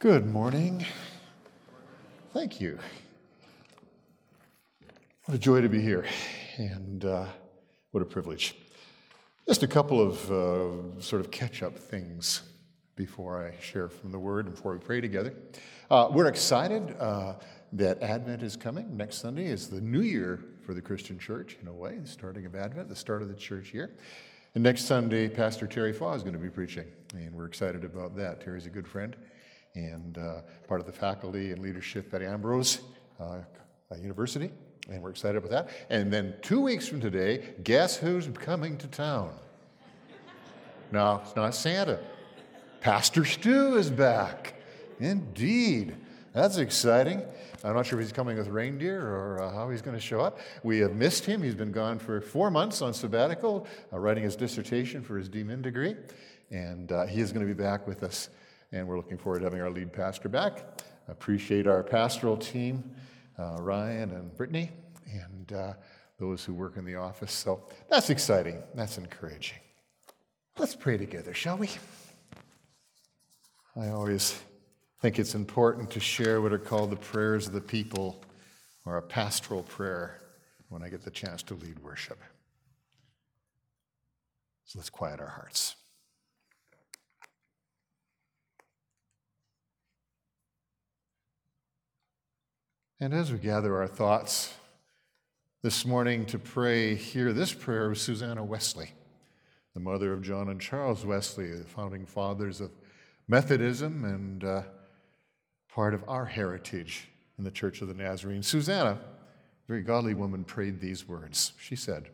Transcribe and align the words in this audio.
Good 0.00 0.26
morning. 0.26 0.86
Thank 2.32 2.60
you. 2.60 2.78
What 5.24 5.34
a 5.34 5.38
joy 5.38 5.60
to 5.60 5.68
be 5.68 5.80
here, 5.80 6.04
and 6.56 7.04
uh, 7.04 7.26
what 7.90 8.04
a 8.04 8.06
privilege. 8.06 8.54
Just 9.48 9.64
a 9.64 9.66
couple 9.66 10.00
of 10.00 10.30
uh, 10.30 11.00
sort 11.00 11.18
of 11.18 11.32
catch 11.32 11.64
up 11.64 11.76
things 11.76 12.42
before 12.94 13.44
I 13.44 13.60
share 13.60 13.88
from 13.88 14.12
the 14.12 14.20
Word 14.20 14.46
and 14.46 14.54
before 14.54 14.72
we 14.72 14.78
pray 14.78 15.00
together. 15.00 15.34
Uh, 15.90 16.08
we're 16.12 16.28
excited 16.28 16.94
uh, 17.00 17.34
that 17.72 18.00
Advent 18.00 18.44
is 18.44 18.54
coming. 18.54 18.96
Next 18.96 19.16
Sunday 19.16 19.46
is 19.46 19.66
the 19.66 19.80
new 19.80 20.02
year 20.02 20.38
for 20.64 20.74
the 20.74 20.80
Christian 20.80 21.18
church, 21.18 21.56
in 21.60 21.66
a 21.66 21.74
way, 21.74 21.96
the 21.96 22.06
starting 22.06 22.46
of 22.46 22.54
Advent, 22.54 22.88
the 22.88 22.94
start 22.94 23.20
of 23.20 23.26
the 23.26 23.34
church 23.34 23.74
year. 23.74 23.96
And 24.54 24.62
next 24.62 24.84
Sunday, 24.84 25.28
Pastor 25.28 25.66
Terry 25.66 25.92
Faw 25.92 26.14
is 26.14 26.22
going 26.22 26.34
to 26.34 26.38
be 26.38 26.50
preaching, 26.50 26.86
and 27.14 27.34
we're 27.34 27.46
excited 27.46 27.82
about 27.82 28.14
that. 28.14 28.40
Terry's 28.40 28.66
a 28.66 28.70
good 28.70 28.86
friend 28.86 29.16
and 29.74 30.18
uh, 30.18 30.40
part 30.66 30.80
of 30.80 30.86
the 30.86 30.92
faculty 30.92 31.52
and 31.52 31.60
leadership 31.60 32.12
at 32.14 32.22
Ambrose 32.22 32.80
uh, 33.20 33.38
University. 34.00 34.50
And 34.88 35.02
we're 35.02 35.10
excited 35.10 35.36
about 35.36 35.50
that. 35.50 35.68
And 35.90 36.12
then 36.12 36.34
two 36.40 36.60
weeks 36.60 36.88
from 36.88 37.00
today, 37.00 37.54
guess 37.62 37.96
who's 37.96 38.28
coming 38.34 38.78
to 38.78 38.86
town? 38.86 39.32
no, 40.90 41.20
it's 41.24 41.36
not 41.36 41.54
Santa. 41.54 42.00
Pastor 42.80 43.24
Stu 43.24 43.76
is 43.76 43.90
back. 43.90 44.54
Indeed. 45.00 45.96
That's 46.32 46.58
exciting. 46.58 47.22
I'm 47.64 47.74
not 47.74 47.86
sure 47.86 47.98
if 47.98 48.04
he's 48.04 48.12
coming 48.12 48.36
with 48.38 48.48
reindeer 48.48 49.00
or 49.00 49.42
uh, 49.42 49.52
how 49.52 49.68
he's 49.68 49.82
going 49.82 49.96
to 49.96 50.00
show 50.00 50.20
up. 50.20 50.38
We 50.62 50.78
have 50.78 50.94
missed 50.94 51.24
him. 51.24 51.42
He's 51.42 51.54
been 51.54 51.72
gone 51.72 51.98
for 51.98 52.20
four 52.20 52.50
months 52.50 52.80
on 52.80 52.94
sabbatical, 52.94 53.66
uh, 53.92 53.98
writing 53.98 54.22
his 54.22 54.36
dissertation 54.36 55.02
for 55.02 55.18
his 55.18 55.28
DMin 55.28 55.60
degree. 55.60 55.96
And 56.50 56.92
uh, 56.92 57.06
he 57.06 57.20
is 57.20 57.32
going 57.32 57.46
to 57.46 57.52
be 57.52 57.60
back 57.60 57.86
with 57.86 58.04
us 58.04 58.30
and 58.72 58.86
we're 58.86 58.96
looking 58.96 59.18
forward 59.18 59.40
to 59.40 59.44
having 59.44 59.60
our 59.60 59.70
lead 59.70 59.92
pastor 59.92 60.28
back. 60.28 60.82
Appreciate 61.08 61.66
our 61.66 61.82
pastoral 61.82 62.36
team, 62.36 62.84
uh, 63.38 63.56
Ryan 63.60 64.10
and 64.10 64.36
Brittany, 64.36 64.70
and 65.10 65.52
uh, 65.52 65.72
those 66.18 66.44
who 66.44 66.52
work 66.52 66.76
in 66.76 66.84
the 66.84 66.96
office. 66.96 67.32
So 67.32 67.68
that's 67.88 68.10
exciting. 68.10 68.62
That's 68.74 68.98
encouraging. 68.98 69.58
Let's 70.58 70.74
pray 70.74 70.96
together, 70.98 71.32
shall 71.32 71.56
we? 71.56 71.70
I 73.76 73.88
always 73.88 74.40
think 75.00 75.18
it's 75.18 75.34
important 75.34 75.90
to 75.92 76.00
share 76.00 76.40
what 76.40 76.52
are 76.52 76.58
called 76.58 76.90
the 76.90 76.96
prayers 76.96 77.46
of 77.46 77.52
the 77.52 77.60
people 77.60 78.24
or 78.84 78.96
a 78.96 79.02
pastoral 79.02 79.62
prayer 79.62 80.20
when 80.68 80.82
I 80.82 80.88
get 80.88 81.02
the 81.02 81.10
chance 81.10 81.42
to 81.44 81.54
lead 81.54 81.78
worship. 81.78 82.18
So 84.64 84.78
let's 84.78 84.90
quiet 84.90 85.20
our 85.20 85.28
hearts. 85.28 85.76
And 93.00 93.14
as 93.14 93.30
we 93.30 93.38
gather 93.38 93.76
our 93.76 93.86
thoughts 93.86 94.52
this 95.62 95.86
morning 95.86 96.26
to 96.26 96.38
pray, 96.38 96.96
hear 96.96 97.32
this 97.32 97.52
prayer 97.52 97.92
of 97.92 97.98
Susanna 97.98 98.42
Wesley, 98.42 98.90
the 99.72 99.78
mother 99.78 100.12
of 100.12 100.20
John 100.20 100.48
and 100.48 100.60
Charles 100.60 101.06
Wesley, 101.06 101.48
the 101.52 101.62
founding 101.62 102.04
fathers 102.04 102.60
of 102.60 102.72
Methodism 103.28 104.04
and 104.04 104.42
uh, 104.42 104.62
part 105.72 105.94
of 105.94 106.02
our 106.08 106.24
heritage 106.24 107.06
in 107.38 107.44
the 107.44 107.52
Church 107.52 107.82
of 107.82 107.86
the 107.86 107.94
Nazarene. 107.94 108.42
Susanna, 108.42 108.98
very 109.68 109.82
godly 109.82 110.14
woman, 110.14 110.42
prayed 110.42 110.80
these 110.80 111.06
words. 111.06 111.52
She 111.60 111.76
said, 111.76 112.08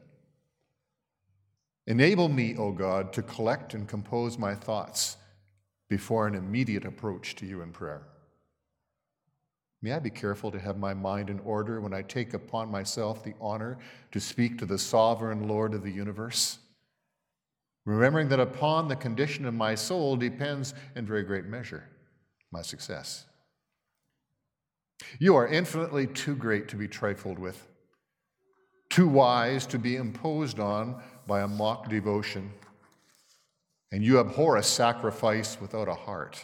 Enable 1.87 2.29
me, 2.29 2.57
O 2.59 2.73
God, 2.73 3.11
to 3.15 3.23
collect 3.23 3.73
and 3.73 3.89
compose 3.89 4.37
my 4.37 4.55
thoughts 4.55 5.17
before 5.89 6.27
an 6.27 6.35
immediate 6.35 6.85
approach 6.85 7.37
to 7.37 7.47
you 7.47 7.63
in 7.63 7.73
prayer. 7.73 8.03
May 9.85 9.93
I 9.93 9.99
be 9.99 10.09
careful 10.09 10.51
to 10.51 10.59
have 10.59 10.79
my 10.79 10.95
mind 10.95 11.29
in 11.29 11.41
order 11.41 11.79
when 11.79 11.93
I 11.93 12.01
take 12.01 12.33
upon 12.33 12.71
myself 12.71 13.23
the 13.23 13.35
honor 13.39 13.77
to 14.13 14.19
speak 14.19 14.57
to 14.59 14.65
the 14.65 14.79
sovereign 14.79 15.47
Lord 15.47 15.75
of 15.75 15.83
the 15.83 15.91
universe, 15.91 16.57
remembering 17.85 18.31
that 18.31 18.41
upon 18.41 18.89
the 18.89 18.97
condition 18.97 19.45
of 19.45 19.53
my 19.53 19.75
soul 19.75 20.17
depends, 20.17 20.73
in 20.97 21.05
very 21.05 21.23
great 21.23 21.45
measure, 21.45 21.85
my 22.51 22.63
success. 22.63 23.27
You 25.19 25.37
are 25.37 25.47
infinitely 25.47 26.07
too 26.07 26.35
great 26.35 26.67
to 26.69 26.77
be 26.77 26.89
trifled 26.89 27.39
with, 27.39 27.69
too 28.89 29.07
wise 29.07 29.67
to 29.67 29.79
be 29.79 29.97
imposed 29.97 30.59
on 30.59 31.03
by 31.27 31.43
a 31.43 31.47
mock 31.47 31.91
devotion, 31.91 32.51
and 33.93 34.03
you 34.03 34.19
abhor 34.19 34.57
a 34.57 34.63
sacrifice 34.63 35.61
without 35.61 35.89
a 35.89 35.95
heart. 35.95 36.43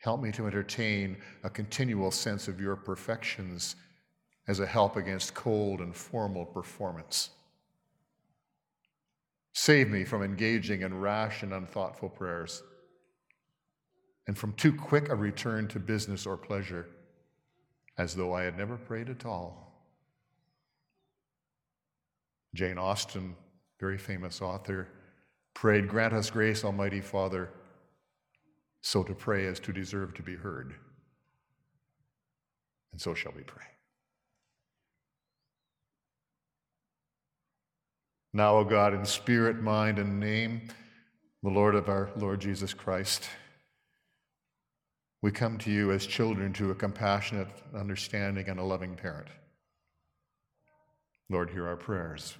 Help 0.00 0.22
me 0.22 0.32
to 0.32 0.46
entertain 0.46 1.18
a 1.44 1.50
continual 1.50 2.10
sense 2.10 2.48
of 2.48 2.58
your 2.58 2.74
perfections 2.74 3.76
as 4.48 4.58
a 4.58 4.66
help 4.66 4.96
against 4.96 5.34
cold 5.34 5.80
and 5.80 5.94
formal 5.94 6.46
performance. 6.46 7.30
Save 9.52 9.90
me 9.90 10.04
from 10.04 10.22
engaging 10.22 10.80
in 10.80 10.98
rash 10.98 11.42
and 11.42 11.52
unthoughtful 11.52 12.08
prayers, 12.08 12.62
and 14.26 14.38
from 14.38 14.54
too 14.54 14.72
quick 14.72 15.10
a 15.10 15.14
return 15.14 15.68
to 15.68 15.78
business 15.78 16.24
or 16.24 16.36
pleasure, 16.36 16.88
as 17.98 18.14
though 18.14 18.32
I 18.32 18.44
had 18.44 18.56
never 18.56 18.76
prayed 18.76 19.10
at 19.10 19.26
all. 19.26 19.86
Jane 22.54 22.78
Austen, 22.78 23.36
very 23.78 23.98
famous 23.98 24.40
author, 24.40 24.88
prayed, 25.52 25.88
Grant 25.88 26.14
us 26.14 26.30
grace, 26.30 26.64
Almighty 26.64 27.02
Father 27.02 27.50
so 28.82 29.02
to 29.02 29.14
pray 29.14 29.46
as 29.46 29.60
to 29.60 29.72
deserve 29.72 30.14
to 30.14 30.22
be 30.22 30.34
heard. 30.34 30.74
And 32.92 33.00
so 33.00 33.14
shall 33.14 33.32
we 33.36 33.42
pray. 33.42 33.64
Now, 38.32 38.56
O 38.56 38.64
God, 38.64 38.94
in 38.94 39.04
spirit, 39.04 39.60
mind, 39.60 39.98
and 39.98 40.20
name, 40.20 40.68
the 41.42 41.50
Lord 41.50 41.74
of 41.74 41.88
our 41.88 42.10
Lord 42.16 42.40
Jesus 42.40 42.72
Christ, 42.72 43.28
we 45.22 45.32
come 45.32 45.58
to 45.58 45.70
you 45.70 45.90
as 45.90 46.06
children 46.06 46.52
to 46.54 46.70
a 46.70 46.74
compassionate, 46.74 47.48
understanding, 47.74 48.48
and 48.48 48.60
a 48.60 48.62
loving 48.62 48.94
parent. 48.94 49.28
Lord, 51.28 51.50
hear 51.50 51.66
our 51.66 51.76
prayers. 51.76 52.36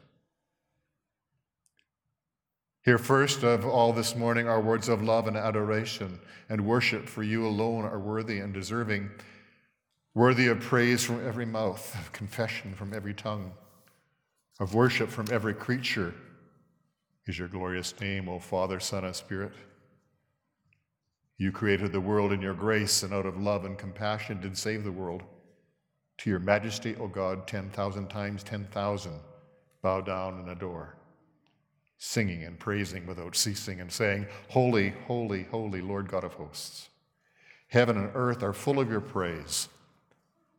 Here, 2.83 2.97
first 2.97 3.43
of 3.43 3.67
all 3.67 3.93
this 3.93 4.17
morning, 4.17 4.49
are 4.49 4.61
words 4.61 4.89
of 4.89 5.03
love 5.03 5.29
and 5.29 5.37
adoration 5.37 6.19
and 6.49 6.67
worship, 6.67 7.07
for 7.07 7.23
you 7.23 7.47
alone 7.47 7.85
are 7.85 7.99
worthy 7.99 8.39
and 8.39 8.55
deserving, 8.55 9.11
worthy 10.15 10.47
of 10.47 10.61
praise 10.61 11.05
from 11.05 11.27
every 11.27 11.45
mouth, 11.45 11.95
of 12.01 12.11
confession 12.13 12.73
from 12.75 12.95
every 12.95 13.13
tongue, 13.13 13.53
of 14.61 14.75
worship 14.75 15.11
from 15.11 15.27
every 15.31 15.53
creature, 15.53 16.15
is 17.27 17.39
your 17.39 17.49
glorious 17.49 17.95
name, 18.01 18.31
O 18.31 18.39
Father, 18.39 18.81
Son, 18.81 19.05
and 19.05 19.15
Spirit. 19.15 19.53
You 21.37 21.53
created 21.53 21.93
the 21.93 22.01
world 22.01 22.33
in 22.33 22.41
your 22.41 22.55
grace, 22.55 23.03
and 23.03 23.13
out 23.13 23.27
of 23.27 23.39
love 23.39 23.67
and 23.67 23.77
compassion 23.77 24.41
did 24.41 24.57
save 24.57 24.85
the 24.85 24.93
world. 24.93 25.23
To 26.19 26.31
your 26.31 26.39
majesty, 26.39 26.97
O 26.97 27.09
God, 27.09 27.47
10,000 27.47 28.09
times 28.09 28.43
10,000 28.43 29.13
bow 29.83 30.01
down 30.01 30.39
and 30.39 30.49
adore 30.49 30.97
singing 32.03 32.43
and 32.45 32.59
praising 32.59 33.07
without 33.07 33.37
ceasing 33.37 33.79
and 33.79 33.93
saying, 33.93 34.27
Holy, 34.49 34.95
holy, 35.07 35.45
holy, 35.45 35.83
Lord 35.83 36.09
God 36.09 36.25
of 36.25 36.33
hosts. 36.33 36.89
Heaven 37.69 37.99
and 37.99 38.11
earth 38.15 38.43
are 38.43 38.55
full 38.55 38.81
of 38.81 38.91
your 38.91 39.03
praise. 39.03 39.69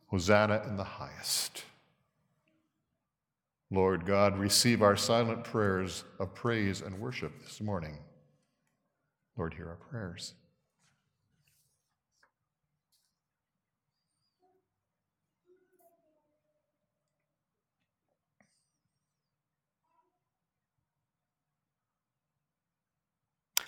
Hosanna 0.07 0.61
in 0.67 0.77
the 0.77 0.83
highest. 0.83 1.63
Lord 3.71 4.05
God, 4.05 4.37
receive 4.37 4.83
our 4.83 4.95
silent 4.95 5.43
prayers 5.43 6.03
of 6.19 6.35
praise 6.35 6.81
and 6.81 6.99
worship 6.99 7.41
this 7.41 7.59
morning. 7.59 7.97
Lord, 9.35 9.55
hear 9.55 9.67
our 9.67 9.77
prayers. 9.89 10.35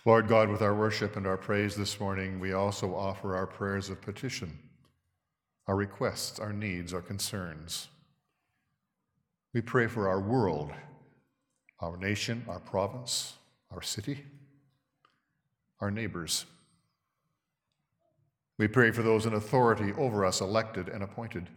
Lord 0.05 0.27
God, 0.27 0.49
with 0.49 0.61
our 0.61 0.75
worship 0.75 1.15
and 1.15 1.25
our 1.25 1.37
praise 1.37 1.77
this 1.77 1.97
morning, 1.97 2.37
we 2.37 2.51
also 2.51 2.93
offer 2.93 3.37
our 3.37 3.47
prayers 3.47 3.89
of 3.89 4.01
petition, 4.01 4.59
our 5.65 5.77
requests, 5.77 6.39
our 6.39 6.51
needs, 6.51 6.93
our 6.93 7.01
concerns. 7.01 7.87
We 9.53 9.61
pray 9.61 9.87
for 9.87 10.09
our 10.09 10.19
world, 10.19 10.73
our 11.79 11.95
nation, 11.95 12.43
our 12.49 12.59
province, 12.59 13.35
our 13.71 13.81
city, 13.81 14.25
our 15.79 15.89
neighbors. 15.89 16.45
We 18.57 18.67
pray 18.67 18.91
for 18.91 19.03
those 19.03 19.25
in 19.25 19.33
authority 19.33 19.93
over 19.97 20.25
us, 20.25 20.41
elected 20.41 20.89
and 20.89 21.01
appointed. 21.01 21.47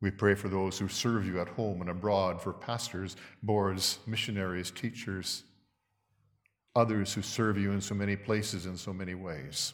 We 0.00 0.10
pray 0.10 0.34
for 0.34 0.48
those 0.48 0.78
who 0.78 0.88
serve 0.88 1.26
you 1.26 1.40
at 1.40 1.48
home 1.48 1.80
and 1.80 1.90
abroad, 1.90 2.42
for 2.42 2.52
pastors, 2.52 3.16
boards, 3.42 3.98
missionaries, 4.06 4.70
teachers, 4.70 5.44
others 6.76 7.14
who 7.14 7.22
serve 7.22 7.56
you 7.56 7.72
in 7.72 7.80
so 7.80 7.94
many 7.94 8.16
places 8.16 8.66
in 8.66 8.76
so 8.76 8.92
many 8.92 9.14
ways. 9.14 9.72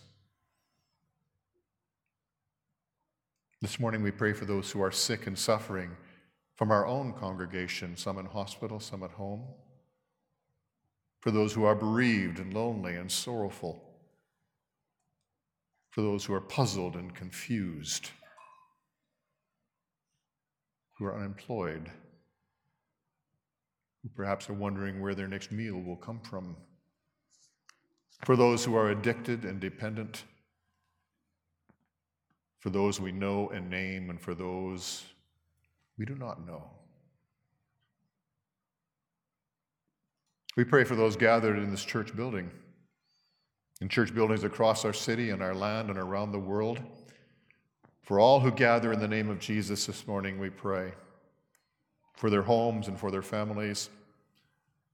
This 3.61 3.79
morning 3.79 4.03
we 4.03 4.11
pray 4.11 4.33
for 4.33 4.47
those 4.47 4.71
who 4.71 4.83
are 4.83 4.93
sick 4.93 5.27
and 5.27 5.39
suffering 5.39 5.91
from 6.57 6.71
our 6.71 6.87
own 6.87 7.13
congregation, 7.13 7.97
some 7.97 8.19
in 8.19 8.27
hospital, 8.27 8.81
some 8.81 9.03
at 9.03 9.11
home. 9.11 9.43
For 11.21 11.31
those 11.31 11.53
who 11.53 11.65
are 11.65 11.75
bereaved 11.75 12.39
and 12.39 12.55
lonely 12.55 12.97
and 12.97 13.11
sorrowful. 13.11 13.83
For 15.91 16.01
those 16.03 16.25
who 16.25 16.35
are 16.35 16.41
puzzled 16.41 16.97
and 16.97 17.15
confused. 17.15 18.11
Who 21.00 21.06
are 21.06 21.17
unemployed. 21.17 21.91
Who 24.02 24.11
perhaps 24.11 24.49
are 24.50 24.55
wondering 24.55 25.00
where 25.00 25.14
their 25.14 25.26
next 25.26 25.50
meal 25.50 25.81
will 25.81 25.97
come 25.97 26.20
from. 26.20 26.55
For 28.26 28.37
those 28.37 28.64
who 28.64 28.76
are 28.76 28.91
addicted 28.91 29.47
and 29.47 29.58
dependent 29.58 30.25
for 32.58 32.69
those 32.69 33.00
we 33.00 33.12
know 33.12 33.49
and 33.49 33.70
name, 33.70 34.11
and 34.11 34.20
for 34.20 34.35
those 34.35 35.05
we 35.97 36.05
do 36.05 36.14
not 36.14 36.47
know. 36.47 36.62
We 40.55 40.64
pray 40.64 40.85
for 40.85 40.97
those 40.97 41.17
gathered 41.17 41.56
in 41.56 41.70
this 41.70 41.82
church 41.82 42.14
building, 42.14 42.50
in 43.81 43.88
church 43.88 44.14
buildings 44.14 44.44
across 44.44 44.85
our 44.85 44.93
city 44.93 45.31
and 45.31 45.43
our 45.43 45.55
land 45.55 45.88
and 45.88 45.99
around 45.99 46.32
the 46.32 46.38
world. 46.38 46.79
For 48.02 48.19
all 48.19 48.41
who 48.41 48.50
gather 48.50 48.93
in 48.93 49.00
the 49.00 49.08
name 49.08 49.31
of 49.31 49.38
Jesus 49.38 49.87
this 49.87 50.06
morning, 50.06 50.38
we 50.38 50.50
pray 50.50 50.93
for 52.14 52.29
their 52.29 52.43
homes 52.43 52.88
and 52.88 52.99
for 52.99 53.11
their 53.11 53.23
families, 53.23 53.88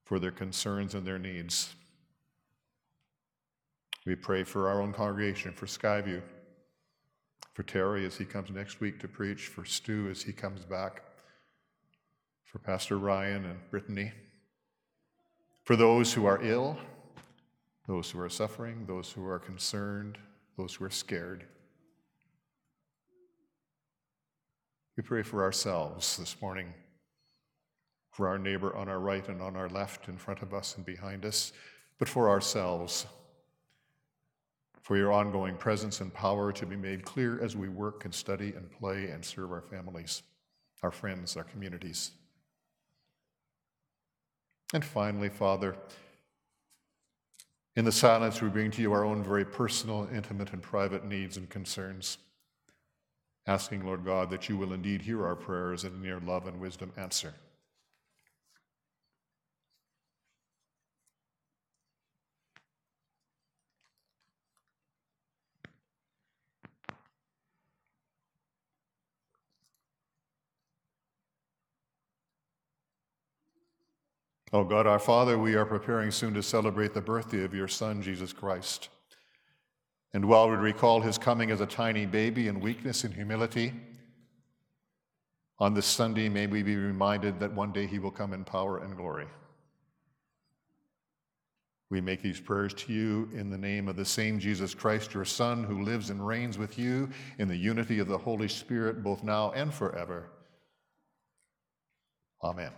for 0.05 0.19
their 0.19 0.31
concerns 0.31 0.95
and 0.95 1.07
their 1.07 1.19
needs. 1.19 1.75
We 4.05 4.15
pray 4.15 4.45
for 4.45 4.69
our 4.69 4.81
own 4.81 4.93
congregation, 4.93 5.53
for 5.53 5.67
Skyview 5.67 6.23
for 7.57 7.63
Terry 7.63 8.05
as 8.05 8.19
he 8.19 8.27
comes 8.27 8.51
next 8.51 8.81
week 8.81 9.01
to 9.01 9.09
preach, 9.09 9.47
for 9.47 9.65
Stu 9.65 10.11
as 10.11 10.21
he 10.21 10.31
comes 10.31 10.67
back, 10.67 11.01
for 12.45 12.59
Pastor 12.59 12.99
Ryan 12.99 13.47
and 13.47 13.71
Brittany, 13.71 14.13
for 15.65 15.75
those 15.75 16.13
who 16.13 16.27
are 16.27 16.39
ill, 16.43 16.77
those 17.89 18.11
who 18.11 18.21
are 18.21 18.29
suffering, 18.29 18.85
those 18.87 19.11
who 19.11 19.27
are 19.27 19.39
concerned, 19.39 20.19
those 20.59 20.75
who 20.75 20.85
are 20.85 20.91
scared. 20.91 21.47
We 24.97 25.03
pray 25.03 25.23
for 25.23 25.43
ourselves 25.43 26.17
this 26.17 26.41
morning, 26.41 26.73
for 28.11 28.29
our 28.29 28.39
neighbor 28.39 28.75
on 28.75 28.89
our 28.89 28.99
right 28.99 29.29
and 29.29 29.43
on 29.43 29.57
our 29.57 29.69
left, 29.69 30.09
in 30.09 30.17
front 30.17 30.41
of 30.41 30.55
us 30.55 30.77
and 30.77 30.87
behind 30.87 31.27
us, 31.27 31.53
but 31.99 32.09
for 32.09 32.31
ourselves 32.31 33.07
for 34.87 34.97
your 34.97 35.13
ongoing 35.13 35.57
presence 35.57 36.01
and 36.01 36.15
power 36.15 36.53
to 36.53 36.65
be 36.65 36.77
made 36.77 37.05
clear 37.05 37.43
as 37.43 37.57
we 37.57 37.69
work 37.69 38.05
and 38.05 38.15
study 38.15 38.53
and 38.57 38.71
play 38.71 39.09
and 39.09 39.25
serve 39.25 39.51
our 39.51 39.61
families, 39.61 40.23
our 40.85 40.93
friends, 40.93 41.37
our 41.37 41.43
communities. 41.43 42.13
And 44.73 44.85
finally, 44.85 45.29
Father, 45.29 45.77
in 47.75 47.85
the 47.85 47.91
silence, 47.91 48.41
we 48.41 48.49
bring 48.49 48.71
to 48.71 48.81
you 48.81 48.93
our 48.93 49.05
own 49.05 49.25
very 49.25 49.45
personal, 49.45 50.09
intimate, 50.15 50.53
and 50.53 50.63
private 50.63 51.05
needs 51.05 51.37
and 51.37 51.51
concerns, 51.51 52.19
asking, 53.47 53.85
Lord 53.85 54.05
God, 54.05 54.31
that 54.31 54.49
you 54.49 54.57
will 54.57 54.73
indeed 54.73 55.03
hear 55.03 55.25
our 55.27 55.37
prayers 55.37 55.85
and 55.85 55.95
in 55.97 56.03
your 56.03 56.21
love 56.21 56.47
and 56.47 56.61
wisdom 56.61 56.93
answer. 56.97 57.35
O 74.53 74.61
oh 74.61 74.65
God 74.65 74.87
our 74.87 75.01
Father, 75.01 75.37
we 75.39 75.55
are 75.55 75.67
preparing 75.67 76.11
soon 76.11 76.33
to 76.35 76.43
celebrate 76.43 76.95
the 76.95 77.01
birthday 77.01 77.45
of 77.45 77.53
your 77.53 77.69
Son, 77.69 78.01
Jesus 78.01 78.33
Christ. 78.33 78.89
And 80.15 80.25
while 80.25 80.49
we 80.49 80.57
recall 80.57 81.01
his 81.01 81.19
coming 81.19 81.51
as 81.51 81.61
a 81.61 81.67
tiny 81.67 82.07
baby 82.07 82.49
in 82.49 82.61
weakness 82.61 83.05
and 83.05 83.13
humility, 83.13 83.73
on 85.59 85.73
this 85.73 85.87
Sunday, 85.87 86.29
may 86.29 86.47
we 86.47 86.63
be 86.63 86.77
reminded 86.77 87.41
that 87.41 87.53
one 87.53 87.73
day 87.73 87.87
he 87.87 87.99
will 87.99 88.11
come 88.11 88.35
in 88.35 88.45
power 88.45 88.79
and 88.79 88.97
glory. 88.97 89.27
We 91.89 92.01
make 92.01 92.21
these 92.21 92.41
prayers 92.41 92.75
to 92.75 92.93
you 92.93 93.29
in 93.33 93.49
the 93.49 93.57
name 93.57 93.89
of 93.89 93.97
the 93.97 94.05
same 94.05 94.39
Jesus 94.39 94.75
Christ, 94.75 95.15
your 95.15 95.25
Son, 95.25 95.65
who 95.65 95.83
lives 95.83 96.11
and 96.11 96.27
reigns 96.27 96.59
with 96.59 96.79
you 96.79 97.09
in 97.39 97.49
the 97.49 97.57
unity 97.57 98.01
of 98.01 98.09
the 98.09 98.19
Holy 98.19 98.49
Spirit, 98.49 99.03
both 99.03 99.23
now 99.23 99.53
and 99.53 99.73
forever. 99.73 100.31
Amen. 102.43 102.73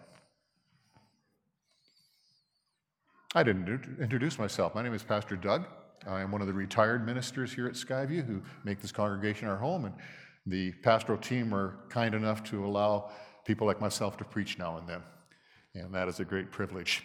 I 3.35 3.43
didn't 3.43 3.99
introduce 4.01 4.39
myself. 4.39 4.75
My 4.75 4.83
name 4.83 4.95
is 4.95 5.03
Pastor 5.03 5.37
Doug. 5.37 5.67
Uh, 6.07 6.11
I 6.11 6.21
am 6.21 6.31
one 6.31 6.41
of 6.41 6.47
the 6.47 6.53
retired 6.53 7.05
ministers 7.05 7.53
here 7.53 7.67
at 7.67 7.75
Skyview 7.75 8.27
who 8.27 8.43
make 8.65 8.81
this 8.81 8.93
congregation 8.93 9.49
our 9.49 9.57
home, 9.57 9.85
and 9.85 9.95
the 10.47 10.73
pastoral 10.83 11.19
team 11.19 11.55
are 11.55 11.79
kind 11.89 12.15
enough 12.15 12.43
to 12.45 12.65
allow 12.65 13.11
people 13.45 13.67
like 13.67 13.81
myself 13.81 14.17
to 14.19 14.25
preach 14.25 14.59
now 14.59 14.79
and 14.79 14.89
then, 14.89 15.03
and 15.75 15.95
that 15.95 16.09
is 16.09 16.21
a 16.21 16.25
great 16.25 16.51
privilege. 16.51 17.03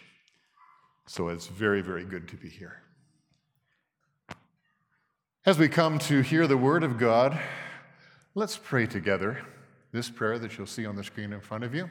So 1.06 1.28
it's 1.28 1.46
very, 1.46 1.82
very 1.82 2.04
good 2.04 2.28
to 2.28 2.36
be 2.36 2.48
here. 2.48 2.82
As 5.46 5.58
we 5.58 5.68
come 5.68 5.98
to 6.00 6.22
hear 6.22 6.46
the 6.46 6.56
Word 6.56 6.82
of 6.82 6.98
God, 6.98 7.38
let's 8.34 8.56
pray 8.56 8.86
together 8.86 9.44
this 9.92 10.08
prayer 10.08 10.38
that 10.38 10.56
you'll 10.56 10.66
see 10.66 10.86
on 10.86 10.96
the 10.96 11.04
screen 11.04 11.32
in 11.32 11.40
front 11.40 11.64
of 11.64 11.74
you, 11.74 11.88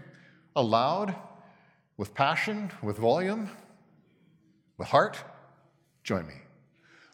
aloud, 0.56 1.16
with 1.96 2.14
passion, 2.14 2.72
with 2.82 2.98
volume 2.98 3.50
with 4.78 4.88
heart, 4.88 5.24
join 6.04 6.28
me. 6.28 6.34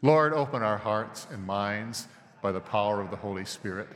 Lord, 0.01 0.33
open 0.33 0.63
our 0.63 0.77
hearts 0.77 1.27
and 1.31 1.45
minds 1.45 2.07
by 2.41 2.51
the 2.51 2.59
power 2.59 3.01
of 3.01 3.11
the 3.11 3.17
Holy 3.17 3.43
Spirit, 3.43 3.89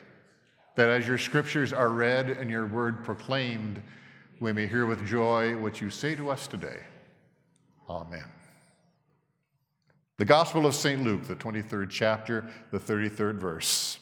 that 0.75 0.89
as 0.89 1.07
your 1.07 1.17
scriptures 1.17 1.71
are 1.71 1.89
read 1.89 2.29
and 2.29 2.49
your 2.49 2.65
word 2.65 3.03
proclaimed, 3.05 3.81
we 4.39 4.51
may 4.51 4.67
hear 4.67 4.85
with 4.85 5.05
joy 5.05 5.55
what 5.57 5.79
you 5.79 5.89
say 5.89 6.15
to 6.15 6.29
us 6.29 6.47
today. 6.47 6.79
Amen. 7.89 8.25
The 10.17 10.25
Gospel 10.25 10.65
of 10.65 10.75
St. 10.75 11.01
Luke, 11.01 11.23
the 11.23 11.35
23rd 11.35 11.89
chapter, 11.89 12.49
the 12.71 12.79
33rd 12.79 13.35
verse. 13.35 13.99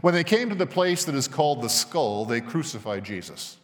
When 0.00 0.14
they 0.14 0.24
came 0.24 0.48
to 0.48 0.54
the 0.54 0.66
place 0.66 1.04
that 1.06 1.14
is 1.14 1.26
called 1.26 1.62
the 1.62 1.68
skull, 1.68 2.24
they 2.24 2.40
crucified 2.40 3.04
Jesus. 3.04 3.56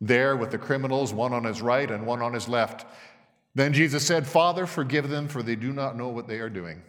There, 0.00 0.36
with 0.36 0.50
the 0.50 0.58
criminals, 0.58 1.12
one 1.12 1.32
on 1.32 1.44
his 1.44 1.62
right 1.62 1.90
and 1.90 2.06
one 2.06 2.22
on 2.22 2.32
his 2.32 2.48
left, 2.48 2.86
then 3.58 3.72
Jesus 3.72 4.06
said, 4.06 4.26
Father, 4.26 4.66
forgive 4.66 5.08
them, 5.08 5.28
for 5.28 5.42
they 5.42 5.56
do 5.56 5.72
not 5.72 5.96
know 5.96 6.08
what 6.08 6.28
they 6.28 6.38
are 6.38 6.50
doing. 6.50 6.82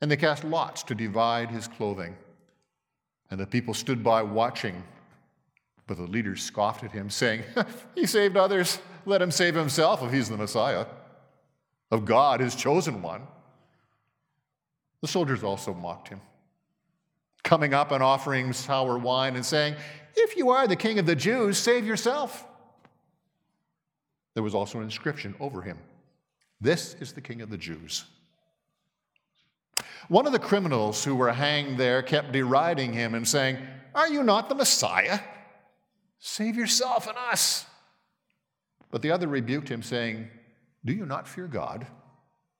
And 0.00 0.10
they 0.10 0.16
cast 0.16 0.44
lots 0.44 0.82
to 0.84 0.94
divide 0.94 1.50
his 1.50 1.66
clothing. 1.66 2.16
And 3.30 3.38
the 3.38 3.46
people 3.46 3.74
stood 3.74 4.02
by 4.02 4.22
watching. 4.22 4.82
But 5.86 5.96
the 5.96 6.04
leaders 6.04 6.42
scoffed 6.42 6.84
at 6.84 6.92
him, 6.92 7.10
saying, 7.10 7.42
He 7.94 8.06
saved 8.06 8.36
others. 8.36 8.78
Let 9.06 9.22
him 9.22 9.30
save 9.30 9.54
himself 9.54 10.02
if 10.02 10.12
he's 10.12 10.28
the 10.28 10.36
Messiah 10.36 10.86
of 11.90 12.04
God, 12.04 12.40
his 12.40 12.54
chosen 12.54 13.02
one. 13.02 13.22
The 15.00 15.08
soldiers 15.08 15.42
also 15.42 15.72
mocked 15.72 16.08
him, 16.08 16.20
coming 17.42 17.72
up 17.72 17.92
and 17.92 18.02
offering 18.02 18.52
sour 18.52 18.98
wine 18.98 19.36
and 19.36 19.46
saying, 19.46 19.76
If 20.16 20.36
you 20.36 20.50
are 20.50 20.66
the 20.66 20.76
king 20.76 20.98
of 20.98 21.06
the 21.06 21.16
Jews, 21.16 21.56
save 21.58 21.86
yourself. 21.86 22.44
There 24.38 24.44
was 24.44 24.54
also 24.54 24.78
an 24.78 24.84
inscription 24.84 25.34
over 25.40 25.62
him 25.62 25.76
This 26.60 26.94
is 27.00 27.12
the 27.12 27.20
King 27.20 27.42
of 27.42 27.50
the 27.50 27.58
Jews. 27.58 28.04
One 30.06 30.28
of 30.28 30.32
the 30.32 30.38
criminals 30.38 31.02
who 31.02 31.16
were 31.16 31.32
hanged 31.32 31.76
there 31.76 32.02
kept 32.02 32.30
deriding 32.30 32.92
him 32.92 33.16
and 33.16 33.26
saying, 33.26 33.58
Are 33.96 34.08
you 34.08 34.22
not 34.22 34.48
the 34.48 34.54
Messiah? 34.54 35.18
Save 36.20 36.54
yourself 36.54 37.08
and 37.08 37.18
us. 37.18 37.66
But 38.92 39.02
the 39.02 39.10
other 39.10 39.26
rebuked 39.26 39.68
him, 39.68 39.82
saying, 39.82 40.28
Do 40.84 40.92
you 40.92 41.04
not 41.04 41.26
fear 41.26 41.48
God, 41.48 41.84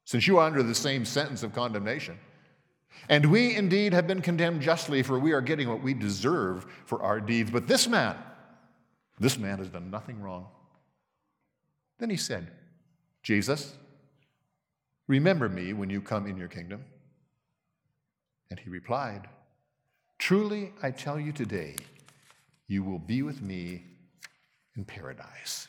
since 0.05 0.27
you 0.27 0.39
are 0.39 0.47
under 0.49 0.65
the 0.65 0.75
same 0.75 1.05
sentence 1.05 1.45
of 1.45 1.55
condemnation? 1.55 2.19
And 3.09 3.27
we 3.27 3.55
indeed 3.55 3.93
have 3.93 4.09
been 4.09 4.21
condemned 4.21 4.63
justly, 4.63 5.05
for 5.05 5.17
we 5.21 5.31
are 5.31 5.41
getting 5.41 5.69
what 5.69 5.81
we 5.81 5.95
deserve 5.95 6.67
for 6.87 7.01
our 7.05 7.21
deeds. 7.21 7.53
But 7.53 7.69
this 7.69 7.87
man, 7.87 8.17
this 9.21 9.39
man 9.39 9.59
has 9.59 9.69
done 9.69 9.93
nothing 9.93 10.21
wrong. 10.21 10.49
Then 11.99 12.11
he 12.11 12.17
said, 12.17 12.51
Jesus, 13.23 13.77
remember 15.07 15.49
me 15.49 15.73
when 15.73 15.91
you 15.91 16.01
come 16.01 16.27
in 16.27 16.37
your 16.37 16.49
kingdom. 16.49 16.85
And 18.51 18.59
he 18.59 18.71
replied, 18.71 19.29
Truly 20.19 20.73
I 20.83 20.91
tell 20.91 21.19
you 21.19 21.33
today, 21.33 21.77
you 22.67 22.83
will 22.83 22.99
be 22.99 23.23
with 23.23 23.43
me 23.43 23.85
in 24.77 24.85
paradise. 24.85 25.69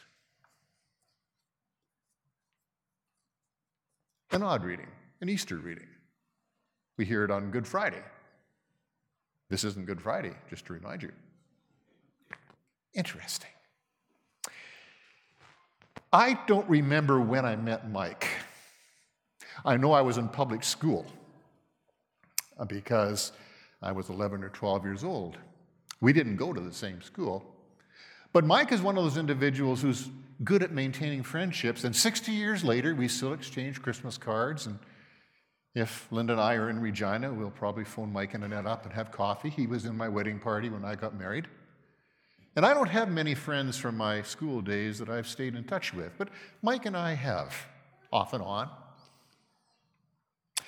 an 4.32 4.44
odd 4.44 4.64
reading, 4.64 4.88
an 5.22 5.30
Easter 5.30 5.58
reading. 5.58 5.88
We 6.98 7.06
hear 7.06 7.24
it 7.24 7.32
on 7.32 7.52
Good 7.52 7.68
Friday. 7.68 8.04
This 9.50 9.64
isn't 9.64 9.88
Good 9.88 10.02
Friday, 10.02 10.34
just 10.50 10.66
to 10.68 10.74
remind 10.74 11.02
you. 11.02 11.12
Interesting. 12.94 13.50
I 16.12 16.40
don't 16.48 16.68
remember 16.68 17.22
when 17.22 17.46
I 17.46 17.56
met 17.56 17.90
Mike. 17.90 18.28
I 19.64 19.78
know 19.78 19.92
I 19.92 20.02
was 20.02 20.18
in 20.18 20.28
public 20.28 20.64
school 20.64 21.06
uh, 22.58 22.66
because 22.66 23.32
I 23.82 23.92
was 23.92 24.10
11 24.10 24.44
or 24.44 24.50
12 24.50 24.86
years 24.86 25.04
old. 25.04 25.38
We 26.02 26.14
didn't 26.14 26.38
go 26.38 26.52
to 26.52 26.62
the 26.62 26.74
same 26.74 27.02
school. 27.02 27.44
But 28.34 28.46
Mike 28.46 28.72
is 28.72 28.82
one 28.82 28.98
of 28.98 29.04
those 29.04 29.18
individuals 29.18 29.82
who's 29.82 30.10
good 30.44 30.64
at 30.64 30.72
maintaining 30.72 31.24
friendships. 31.24 31.84
And 31.84 31.96
60 31.96 32.32
years 32.32 32.64
later, 32.64 32.96
we 32.96 33.08
still 33.08 33.34
exchange 33.34 33.82
Christmas 33.82 34.18
cards. 34.18 34.66
And 34.66 34.80
if 35.76 36.08
Linda 36.12 36.34
and 36.34 36.42
I 36.42 36.56
are 36.56 36.70
in 36.70 36.80
Regina, 36.80 37.32
we'll 37.32 37.52
probably 37.52 37.84
phone 37.84 38.12
Mike 38.12 38.34
and 38.34 38.44
Annette 38.44 38.66
up 38.66 38.86
and 38.86 38.94
have 38.94 39.12
coffee. 39.12 39.50
He 39.50 39.68
was 39.68 39.86
in 39.86 39.96
my 39.96 40.08
wedding 40.08 40.40
party 40.40 40.70
when 40.70 40.86
I 40.86 40.96
got 40.96 41.18
married. 41.18 41.48
And 42.56 42.66
I 42.66 42.74
don't 42.74 42.90
have 42.90 43.10
many 43.10 43.36
friends 43.36 43.78
from 43.78 43.96
my 43.96 44.22
school 44.22 44.62
days 44.62 45.00
that 45.00 45.10
I've 45.10 45.28
stayed 45.28 45.56
in 45.56 45.64
touch 45.64 45.94
with, 45.94 46.12
but 46.18 46.30
Mike 46.62 46.86
and 46.86 46.98
I 46.98 47.14
have, 47.14 47.56
off 48.12 48.34
and 48.34 48.44
on. 48.44 48.70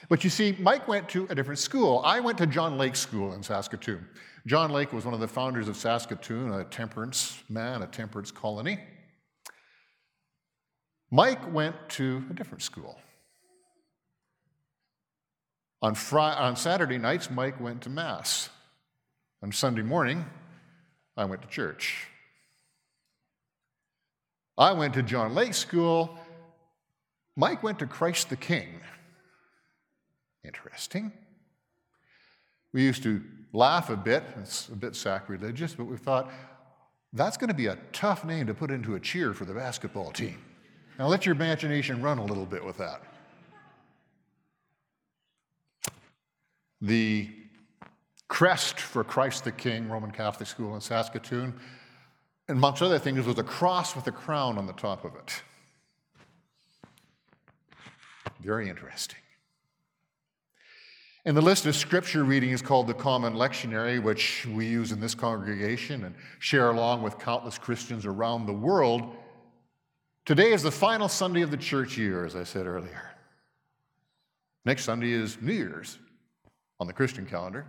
But 0.10 0.24
you 0.24 0.30
see, 0.30 0.56
Mike 0.60 0.88
went 0.88 1.10
to 1.10 1.28
a 1.30 1.36
different 1.36 1.60
school. 1.60 2.02
I 2.04 2.20
went 2.20 2.38
to 2.40 2.48
John 2.48 2.78
Lake 2.78 2.96
School 2.96 3.34
in 3.34 3.44
Saskatoon. 3.44 4.08
John 4.48 4.72
Lake 4.72 4.92
was 4.92 5.06
one 5.06 5.14
of 5.14 5.20
the 5.20 5.28
founders 5.28 5.68
of 5.68 5.78
Saskatoon, 5.78 6.52
a 6.52 6.64
temperance 6.64 7.42
man, 7.50 7.84
a 7.84 7.88
temperance 7.88 8.32
colony. 8.32 8.80
Mike 11.12 11.54
went 11.54 11.76
to 11.90 12.24
a 12.30 12.34
different 12.34 12.64
school. 12.64 12.98
On, 15.82 15.94
Friday, 15.96 16.40
on 16.40 16.56
Saturday 16.56 16.98
nights, 16.98 17.30
Mike 17.30 17.60
went 17.60 17.82
to 17.82 17.90
Mass. 17.90 18.50
On 19.44 19.52
Sunday 19.52 19.82
morning, 19.82 20.26
I 21.22 21.25
went 21.25 21.44
to 21.44 21.48
church. 21.48 22.08
I 24.58 24.72
went 24.72 24.96
to 24.96 25.04
John 25.04 25.36
Lake 25.36 25.54
School. 25.54 26.18
Mike 27.36 27.62
went 27.62 27.78
to 27.78 27.86
Christ 27.86 28.32
the 28.32 28.36
King. 28.36 28.82
Interesting. 30.44 31.12
We 32.74 32.82
used 32.82 33.04
to 33.04 33.22
laugh 33.54 33.92
a 33.92 33.96
bit, 33.96 34.24
it's 34.40 34.70
a 34.70 34.75
bit 34.75 34.96
sacrilegious, 34.96 35.75
but 35.75 35.86
we 35.86 35.96
thought 35.96 36.32
that's 37.13 37.38
going 37.38 37.50
to 37.50 37.54
be 37.54 37.68
a 37.68 37.78
tough 37.94 38.25
name 38.25 38.48
to 38.48 38.56
put 38.56 38.72
into 38.72 38.96
a 38.96 39.00
cheer 39.00 39.36
for 39.36 39.46
the 39.46 39.54
basketball 39.54 40.12
team. 40.12 40.40
Now 40.98 41.06
let 41.06 41.28
your 41.28 41.36
imagination 41.36 42.01
run 42.01 42.18
a 42.18 42.25
little 42.25 42.48
bit 42.48 42.66
with 42.66 42.78
that. 42.80 43.04
The 46.82 47.30
crest 48.32 48.80
for 48.80 49.04
Christ 49.04 49.44
the 49.44 49.52
King, 49.52 49.90
Roman 49.90 50.10
Catholic 50.10 50.48
School 50.48 50.74
in 50.74 50.80
Saskatoon, 50.80 51.54
And 52.48 52.58
amongst 52.58 52.82
other 52.82 52.98
things, 52.98 53.26
was 53.26 53.38
a 53.38 53.44
cross 53.44 53.94
with 53.94 54.08
a 54.08 54.12
crown 54.12 54.58
on 54.58 54.66
the 54.66 54.74
top 54.74 55.04
of 55.04 55.14
it. 55.16 55.44
Very 58.40 58.70
interesting. 58.70 59.20
And 61.26 61.36
the 61.36 61.42
list 61.42 61.66
of 61.66 61.76
scripture 61.76 62.24
readings 62.24 62.62
called 62.62 62.88
the 62.88 62.94
Common 62.94 63.34
Lectionary, 63.34 64.02
which 64.02 64.48
we 64.48 64.66
use 64.66 64.94
in 64.94 65.02
this 65.02 65.14
congregation 65.14 66.06
and 66.06 66.16
share 66.40 66.70
along 66.70 67.04
with 67.04 67.20
countless 67.20 67.58
Christians 67.58 68.06
around 68.06 68.46
the 68.46 68.54
world. 68.54 69.14
Today 70.24 70.54
is 70.54 70.64
the 70.64 70.72
final 70.72 71.10
Sunday 71.10 71.42
of 71.42 71.52
the 71.52 71.58
church 71.58 71.98
year, 71.98 72.24
as 72.24 72.38
I 72.38 72.46
said 72.46 72.66
earlier. 72.66 73.12
Next 74.64 74.86
Sunday 74.86 75.12
is 75.12 75.38
New 75.42 75.52
Year's 75.52 75.98
on 76.80 76.88
the 76.88 76.94
Christian 76.94 77.26
calendar. 77.26 77.66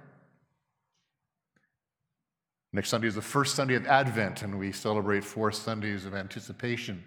Next 2.74 2.88
Sunday 2.88 3.06
is 3.06 3.14
the 3.14 3.22
first 3.22 3.54
Sunday 3.54 3.74
of 3.74 3.86
Advent, 3.86 4.42
and 4.42 4.58
we 4.58 4.72
celebrate 4.72 5.24
four 5.24 5.52
Sundays 5.52 6.06
of 6.06 6.14
anticipation 6.14 7.04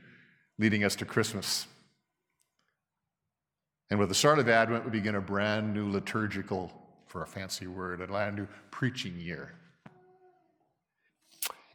leading 0.60 0.84
us 0.84 0.96
to 0.98 1.06
Christmas. 1.06 1.66
And 3.90 4.00
with 4.00 4.10
the 4.10 4.16
start 4.16 4.38
of 4.38 4.48
Advent, 4.48 4.86
we 4.86 4.92
begin 4.92 5.16
a 5.16 5.22
brand 5.22 5.74
new 5.74 5.90
liturgical, 5.90 6.72
for 7.08 7.24
a 7.24 7.28
fancy 7.28 7.66
word, 7.66 8.00
a 8.00 8.08
brand 8.08 8.36
new 8.36 8.48
preaching 8.70 9.18
year. 9.18 9.54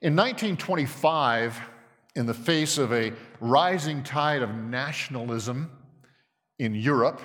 In 0.03 0.15
1925, 0.15 1.61
in 2.15 2.27
the 2.27 2.35
face 2.35 2.79
of 2.79 2.93
a 2.93 3.13
rising 3.41 4.05
tide 4.05 4.43
of 4.43 4.55
nationalism 4.55 5.69
in 6.61 6.75
Europe, 6.75 7.21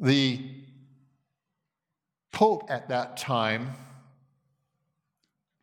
the 0.00 0.40
Pope 2.32 2.64
at 2.68 2.88
that 2.88 3.16
time 3.16 3.70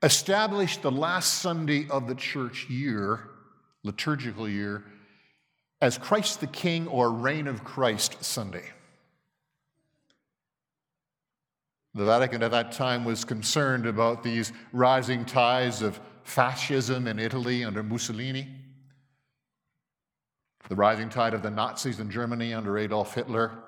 established 0.04 0.82
the 0.82 0.92
last 0.92 1.36
Sunday 1.36 1.88
of 1.90 2.08
the 2.08 2.16
church 2.16 2.70
year, 2.70 3.22
liturgical 3.84 4.48
year, 4.48 4.84
as 5.82 5.98
Christ 5.98 6.40
the 6.40 6.48
King 6.48 6.88
or 6.88 7.12
Reign 7.12 7.48
of 7.48 7.64
Christ 7.64 8.24
Sunday. 8.24 8.66
The 11.94 12.06
Vatican 12.06 12.44
at 12.44 12.52
that 12.52 12.72
time 12.74 13.06
was 13.06 13.26
concerned 13.26 13.88
about 13.88 14.24
these 14.24 14.54
rising 14.72 15.26
tides 15.26 15.82
of 15.82 16.00
fascism 16.24 17.08
in 17.08 17.18
Italy 17.18 17.64
under 17.64 17.82
Mussolini, 17.82 18.48
the 20.70 20.76
rising 20.76 21.10
tide 21.10 21.34
of 21.34 21.42
the 21.42 21.50
Nazis 21.50 22.00
in 22.00 22.12
Germany 22.12 22.54
under 22.54 22.78
Adolf 22.78 23.16
Hitler, 23.16 23.64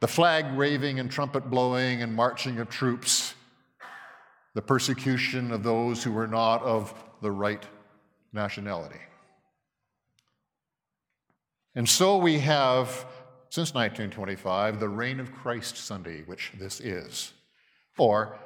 the 0.00 0.08
flag 0.08 0.56
waving 0.56 1.00
and 1.00 1.10
trumpet 1.10 1.50
blowing 1.50 2.02
and 2.02 2.14
marching 2.14 2.58
of 2.58 2.68
troops, 2.68 3.34
the 4.54 4.62
persecution 4.62 5.52
of 5.52 5.62
those 5.62 6.02
who 6.02 6.12
were 6.12 6.26
not 6.26 6.62
of 6.62 6.92
the 7.22 7.30
right 7.30 7.64
nationality. 8.32 9.00
And 11.74 11.88
so 11.88 12.16
we 12.16 12.38
have, 12.38 12.88
since 13.50 13.74
1925, 13.74 14.80
the 14.80 14.88
Reign 14.88 15.20
of 15.20 15.32
Christ 15.34 15.76
Sunday, 15.76 16.22
which 16.22 16.52
this 16.58 16.80
is. 16.80 17.32
Or, 17.98 18.38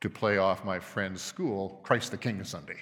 to 0.00 0.10
play 0.10 0.38
off 0.38 0.64
my 0.64 0.78
friend's 0.78 1.22
school, 1.22 1.80
Christ 1.82 2.10
the 2.10 2.16
King 2.16 2.44
Sunday. 2.44 2.78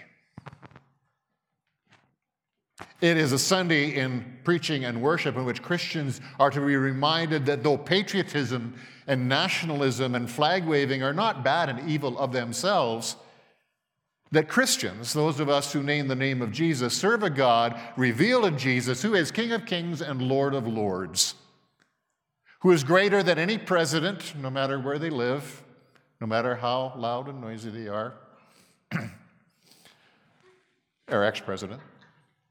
It 3.04 3.18
is 3.18 3.32
a 3.32 3.38
Sunday 3.38 3.96
in 3.96 4.24
preaching 4.44 4.86
and 4.86 5.02
worship 5.02 5.36
in 5.36 5.44
which 5.44 5.60
Christians 5.60 6.22
are 6.40 6.48
to 6.48 6.58
be 6.58 6.74
reminded 6.74 7.44
that 7.44 7.62
though 7.62 7.76
patriotism 7.76 8.72
and 9.06 9.28
nationalism 9.28 10.14
and 10.14 10.30
flag 10.30 10.64
waving 10.64 11.02
are 11.02 11.12
not 11.12 11.44
bad 11.44 11.68
and 11.68 11.86
evil 11.86 12.18
of 12.18 12.32
themselves, 12.32 13.16
that 14.32 14.48
Christians, 14.48 15.12
those 15.12 15.38
of 15.38 15.50
us 15.50 15.70
who 15.70 15.82
name 15.82 16.08
the 16.08 16.14
name 16.14 16.40
of 16.40 16.50
Jesus, 16.50 16.96
serve 16.96 17.22
a 17.22 17.28
God 17.28 17.78
revealed 17.98 18.46
in 18.46 18.56
Jesus 18.56 19.02
who 19.02 19.14
is 19.14 19.30
King 19.30 19.52
of 19.52 19.66
kings 19.66 20.00
and 20.00 20.22
Lord 20.22 20.54
of 20.54 20.66
lords, 20.66 21.34
who 22.60 22.70
is 22.70 22.84
greater 22.84 23.22
than 23.22 23.38
any 23.38 23.58
president, 23.58 24.34
no 24.34 24.48
matter 24.48 24.80
where 24.80 24.98
they 24.98 25.10
live, 25.10 25.62
no 26.22 26.26
matter 26.26 26.54
how 26.54 26.94
loud 26.96 27.28
and 27.28 27.42
noisy 27.42 27.68
they 27.68 27.86
are, 27.86 28.14
or 31.10 31.22
ex 31.22 31.38
president. 31.38 31.82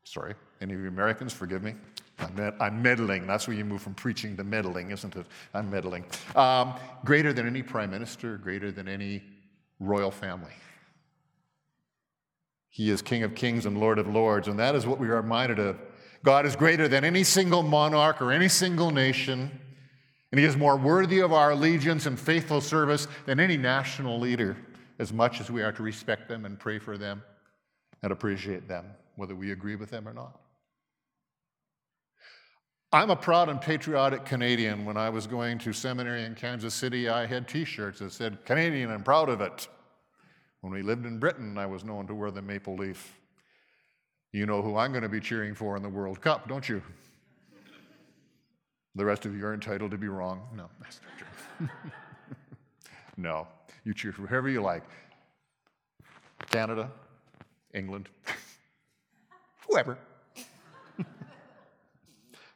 Sorry, 0.03 0.35
any 0.61 0.73
of 0.73 0.79
you 0.79 0.87
Americans, 0.87 1.33
forgive 1.33 1.63
me. 1.63 1.75
I'm, 2.19 2.35
med- 2.35 2.55
I'm, 2.59 2.81
meddling. 2.81 3.25
That's 3.25 3.47
where 3.47 3.57
you 3.57 3.65
move 3.65 3.81
from 3.81 3.95
preaching 3.95 4.37
to 4.37 4.43
meddling, 4.43 4.91
isn't 4.91 5.15
it? 5.15 5.25
I'm 5.53 5.69
meddling. 5.69 6.05
Um, 6.35 6.75
greater 7.03 7.33
than 7.33 7.47
any 7.47 7.63
prime 7.63 7.89
minister, 7.89 8.37
greater 8.37 8.71
than 8.71 8.87
any 8.87 9.23
royal 9.79 10.11
family. 10.11 10.51
He 12.69 12.89
is 12.89 13.01
King 13.01 13.23
of 13.23 13.35
kings 13.35 13.65
and 13.65 13.79
Lord 13.79 13.99
of 13.99 14.07
lords, 14.07 14.47
and 14.47 14.57
that 14.59 14.75
is 14.75 14.85
what 14.85 14.99
we 14.99 15.07
are 15.07 15.17
reminded 15.17 15.59
of. 15.59 15.77
God 16.23 16.45
is 16.45 16.55
greater 16.55 16.87
than 16.87 17.03
any 17.03 17.23
single 17.23 17.61
monarch 17.61 18.21
or 18.21 18.31
any 18.31 18.47
single 18.47 18.91
nation, 18.91 19.51
and 20.31 20.39
He 20.39 20.45
is 20.45 20.57
more 20.57 20.75
worthy 20.75 21.19
of 21.19 21.33
our 21.33 21.51
allegiance 21.51 22.05
and 22.05 22.19
faithful 22.19 22.61
service 22.61 23.07
than 23.25 23.39
any 23.39 23.57
national 23.57 24.19
leader, 24.19 24.57
as 24.99 25.13
much 25.13 25.39
as 25.39 25.51
we 25.51 25.61
are 25.61 25.71
to 25.71 25.83
respect 25.83 26.27
them 26.27 26.45
and 26.45 26.57
pray 26.57 26.79
for 26.79 26.97
them 26.97 27.21
and 28.01 28.11
appreciate 28.11 28.67
them, 28.67 28.85
whether 29.15 29.35
we 29.35 29.51
agree 29.51 29.75
with 29.75 29.89
them 29.89 30.07
or 30.07 30.13
not. 30.13 30.39
I'm 32.91 33.09
a 33.09 33.15
proud 33.15 33.49
and 33.49 33.59
patriotic 33.59 34.23
Canadian. 34.23 34.85
When 34.85 34.97
I 34.97 35.09
was 35.09 35.25
going 35.25 35.57
to 35.59 35.73
seminary 35.73 36.25
in 36.25 36.35
Kansas 36.35 36.75
City, 36.75 37.09
I 37.09 37.25
had 37.25 37.47
t 37.47 37.65
shirts 37.65 37.99
that 37.99 38.11
said, 38.11 38.45
Canadian, 38.45 38.91
I'm 38.91 39.03
proud 39.03 39.29
of 39.29 39.41
it. 39.41 39.67
When 40.61 40.71
we 40.71 40.83
lived 40.83 41.05
in 41.05 41.17
Britain, 41.17 41.57
I 41.57 41.65
was 41.65 41.83
known 41.83 42.05
to 42.07 42.15
wear 42.15 42.29
the 42.29 42.41
maple 42.41 42.75
leaf. 42.75 43.19
You 44.31 44.45
know 44.45 44.61
who 44.61 44.77
I'm 44.77 44.91
going 44.91 45.03
to 45.03 45.09
be 45.09 45.19
cheering 45.19 45.55
for 45.55 45.75
in 45.75 45.83
the 45.83 45.89
World 45.89 46.21
Cup, 46.21 46.47
don't 46.47 46.67
you? 46.69 46.81
The 48.95 49.03
rest 49.03 49.25
of 49.25 49.35
you 49.35 49.43
are 49.45 49.53
entitled 49.53 49.91
to 49.91 49.97
be 49.97 50.07
wrong. 50.07 50.41
No, 50.55 50.69
that's 50.79 51.01
not 51.01 51.17
true. 51.17 51.69
no, 53.17 53.47
you 53.83 53.93
cheer 53.93 54.11
for 54.11 54.27
whoever 54.27 54.49
you 54.49 54.61
like. 54.61 54.83
Canada, 56.51 56.91
England, 57.73 58.09
whoever. 59.73 59.97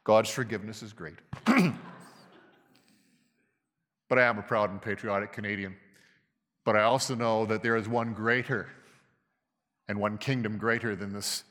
God's 0.03 0.29
forgiveness 0.29 0.83
is 0.83 0.93
great. 0.93 1.15
but 1.45 1.73
I 4.19 4.21
am 4.21 4.37
a 4.37 4.43
proud 4.43 4.69
and 4.69 4.81
patriotic 4.81 5.33
Canadian. 5.33 5.75
But 6.63 6.75
I 6.75 6.83
also 6.83 7.15
know 7.15 7.45
that 7.47 7.63
there 7.63 7.75
is 7.75 7.89
one 7.89 8.13
greater 8.13 8.67
and 9.87 9.99
one 9.99 10.17
kingdom 10.17 10.57
greater 10.57 10.95
than 10.95 11.11
this 11.11 11.43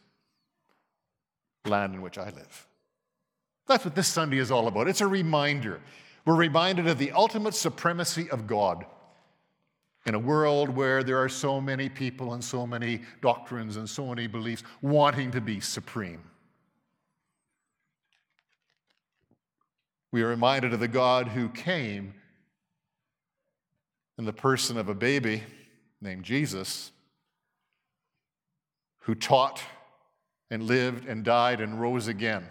land 1.67 1.95
in 1.95 2.01
which 2.01 2.17
I 2.17 2.27
live. 2.27 2.67
That's 3.67 3.85
what 3.85 3.97
this 3.97 4.09
Sunday 4.09 4.39
is 4.39 4.53
all 4.53 4.69
about. 4.69 4.89
It's 4.89 5.01
a 5.01 5.07
reminder. 5.07 5.81
We're 6.25 6.37
reminded 6.37 6.87
of 6.87 6.99
the 6.99 7.11
ultimate 7.11 7.55
supremacy 7.55 8.31
of 8.31 8.47
God 8.47 8.87
in 10.07 10.15
a 10.15 10.19
world 10.19 10.69
where 10.71 11.03
there 11.03 11.21
are 11.21 11.29
so 11.29 11.61
many 11.61 11.89
people 11.89 12.33
and 12.33 12.43
so 12.43 12.67
many 12.67 13.01
doctrines 13.21 13.77
and 13.77 13.91
so 13.91 14.07
many 14.07 14.29
beliefs 14.29 14.63
wanting 14.81 15.33
to 15.33 15.41
be 15.41 15.59
supreme. 15.59 16.23
We 20.13 20.23
are 20.23 20.29
reminded 20.29 20.73
of 20.73 20.81
the 20.81 20.89
God 20.89 21.29
who 21.29 21.49
came 21.49 22.15
in 24.17 24.25
the 24.25 24.33
person 24.33 24.79
of 24.79 24.89
a 24.89 24.95
baby 24.95 25.43
named 26.01 26.25
Jesus, 26.25 26.93
who 29.01 29.15
taught 29.15 29.61
and 30.51 30.63
lived 30.63 31.07
and 31.07 31.25
died 31.25 31.61
and 31.61 31.81
rose 31.81 32.07
again, 32.07 32.47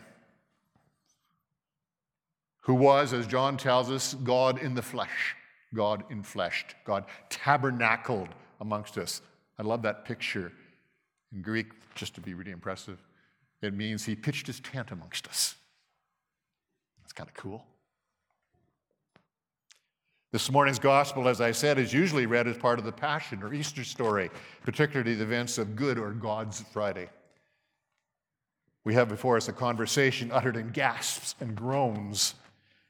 who 2.61 2.73
was, 2.73 3.13
as 3.13 3.25
John 3.25 3.55
tells 3.55 3.89
us, 3.89 4.13
God 4.13 4.59
in 4.59 4.75
the 4.75 4.81
flesh, 4.81 5.35
God 5.75 6.03
in 6.09 6.23
flesh, 6.23 6.65
God 6.85 7.05
tabernacled 7.29 8.29
amongst 8.61 8.97
us. 8.97 9.21
I 9.59 9.63
love 9.63 9.81
that 9.83 10.05
picture. 10.05 10.51
In 11.33 11.41
Greek, 11.41 11.67
just 11.93 12.15
to 12.15 12.21
be 12.21 12.33
really 12.33 12.51
impressive, 12.51 13.01
it 13.61 13.73
means 13.73 14.05
he 14.05 14.15
pitched 14.15 14.47
his 14.47 14.59
tent 14.59 14.91
amongst 14.91 15.27
us. 15.27 15.55
That's 17.01 17.13
kind 17.13 17.29
of 17.29 17.35
cool. 17.35 17.65
This 20.31 20.51
morning's 20.51 20.79
gospel, 20.79 21.29
as 21.29 21.39
I 21.39 21.51
said, 21.51 21.79
is 21.79 21.93
usually 21.93 22.25
read 22.25 22.47
as 22.47 22.57
part 22.57 22.77
of 22.77 22.83
the 22.83 22.91
Passion 22.91 23.41
or 23.41 23.53
Easter 23.53 23.85
story, 23.85 24.29
particularly 24.63 25.15
the 25.15 25.23
events 25.23 25.57
of 25.57 25.75
Good 25.75 25.97
or 25.97 26.11
God's 26.11 26.61
Friday. 26.73 27.09
We 28.83 28.93
have 28.95 29.07
before 29.07 29.37
us 29.37 29.47
a 29.47 29.53
conversation 29.53 30.31
uttered 30.31 30.57
in 30.57 30.69
gasps 30.71 31.35
and 31.39 31.55
groans. 31.55 32.35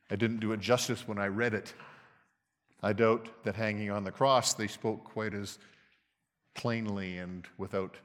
I 0.10 0.16
didn't 0.16 0.40
do 0.40 0.54
it 0.54 0.60
justice 0.60 1.08
when 1.08 1.20
I 1.20 1.28
read 1.28 1.54
it. 1.54 1.74
I 2.86 2.94
doubt 2.94 3.30
that 3.44 3.56
hanging 3.56 3.90
on 3.90 4.04
the 4.04 4.12
cross 4.12 4.54
they 4.54 4.68
spoke 4.68 5.06
quite 5.06 5.34
as 5.34 5.58
plainly 6.54 7.18
and 7.18 7.44
without 7.58 7.98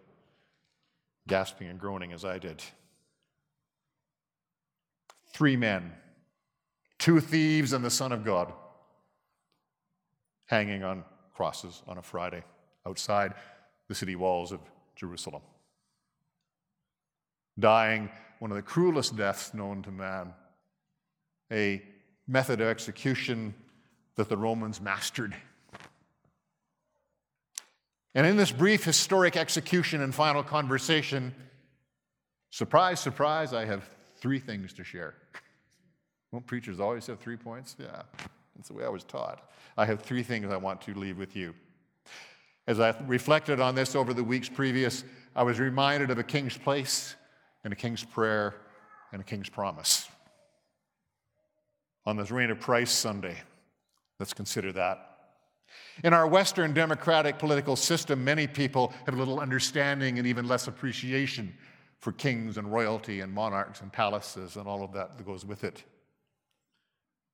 gasping 1.28 1.68
and 1.68 1.78
groaning 1.78 2.14
as 2.14 2.24
I 2.24 2.38
did. 2.38 2.62
Three 5.34 5.54
men, 5.54 5.92
two 6.96 7.20
thieves, 7.20 7.74
and 7.74 7.84
the 7.84 7.90
Son 7.90 8.10
of 8.10 8.24
God 8.24 8.54
hanging 10.46 10.82
on 10.82 11.04
crosses 11.34 11.82
on 11.86 11.98
a 11.98 12.02
Friday 12.02 12.42
outside 12.86 13.34
the 13.88 13.94
city 13.94 14.16
walls 14.16 14.50
of 14.50 14.60
Jerusalem. 14.96 15.42
Dying 17.58 18.08
one 18.38 18.50
of 18.50 18.56
the 18.56 18.62
cruelest 18.62 19.14
deaths 19.14 19.52
known 19.52 19.82
to 19.82 19.90
man, 19.90 20.32
a 21.52 21.82
method 22.26 22.62
of 22.62 22.68
execution 22.68 23.54
that 24.20 24.28
the 24.28 24.36
Romans 24.36 24.82
mastered. 24.82 25.34
And 28.14 28.26
in 28.26 28.36
this 28.36 28.52
brief 28.52 28.84
historic 28.84 29.34
execution 29.34 30.02
and 30.02 30.14
final 30.14 30.42
conversation, 30.42 31.34
surprise, 32.50 33.00
surprise, 33.00 33.54
I 33.54 33.64
have 33.64 33.88
three 34.18 34.38
things 34.38 34.74
to 34.74 34.84
share. 34.84 35.14
Won't 36.32 36.46
preachers 36.46 36.80
always 36.80 37.06
have 37.06 37.18
three 37.18 37.38
points? 37.38 37.76
Yeah. 37.78 38.02
That's 38.56 38.68
the 38.68 38.74
way 38.74 38.84
I 38.84 38.90
was 38.90 39.04
taught. 39.04 39.50
I 39.78 39.86
have 39.86 40.02
three 40.02 40.22
things 40.22 40.50
I 40.50 40.58
want 40.58 40.82
to 40.82 40.92
leave 40.92 41.16
with 41.16 41.34
you. 41.34 41.54
As 42.66 42.78
I 42.78 42.94
reflected 43.06 43.58
on 43.58 43.74
this 43.74 43.96
over 43.96 44.12
the 44.12 44.22
weeks 44.22 44.50
previous, 44.50 45.02
I 45.34 45.42
was 45.44 45.58
reminded 45.58 46.10
of 46.10 46.18
a 46.18 46.22
king's 46.22 46.58
place 46.58 47.16
and 47.64 47.72
a 47.72 47.76
king's 47.76 48.04
prayer 48.04 48.56
and 49.12 49.22
a 49.22 49.24
king's 49.24 49.48
promise. 49.48 50.10
On 52.04 52.18
this 52.18 52.30
Reign 52.30 52.50
of 52.50 52.60
Christ 52.60 52.98
Sunday, 52.98 53.38
let's 54.20 54.32
consider 54.32 54.70
that. 54.72 55.06
In 56.04 56.12
our 56.12 56.26
Western 56.26 56.72
democratic 56.72 57.38
political 57.38 57.74
system, 57.74 58.22
many 58.22 58.46
people 58.46 58.92
have 59.06 59.16
little 59.16 59.40
understanding 59.40 60.18
and 60.18 60.26
even 60.26 60.46
less 60.46 60.68
appreciation 60.68 61.52
for 61.98 62.12
kings 62.12 62.56
and 62.56 62.72
royalty 62.72 63.20
and 63.20 63.32
monarchs 63.32 63.80
and 63.80 63.92
palaces 63.92 64.56
and 64.56 64.66
all 64.66 64.82
of 64.82 64.92
that 64.92 65.16
that 65.16 65.26
goes 65.26 65.44
with 65.44 65.64
it. 65.64 65.82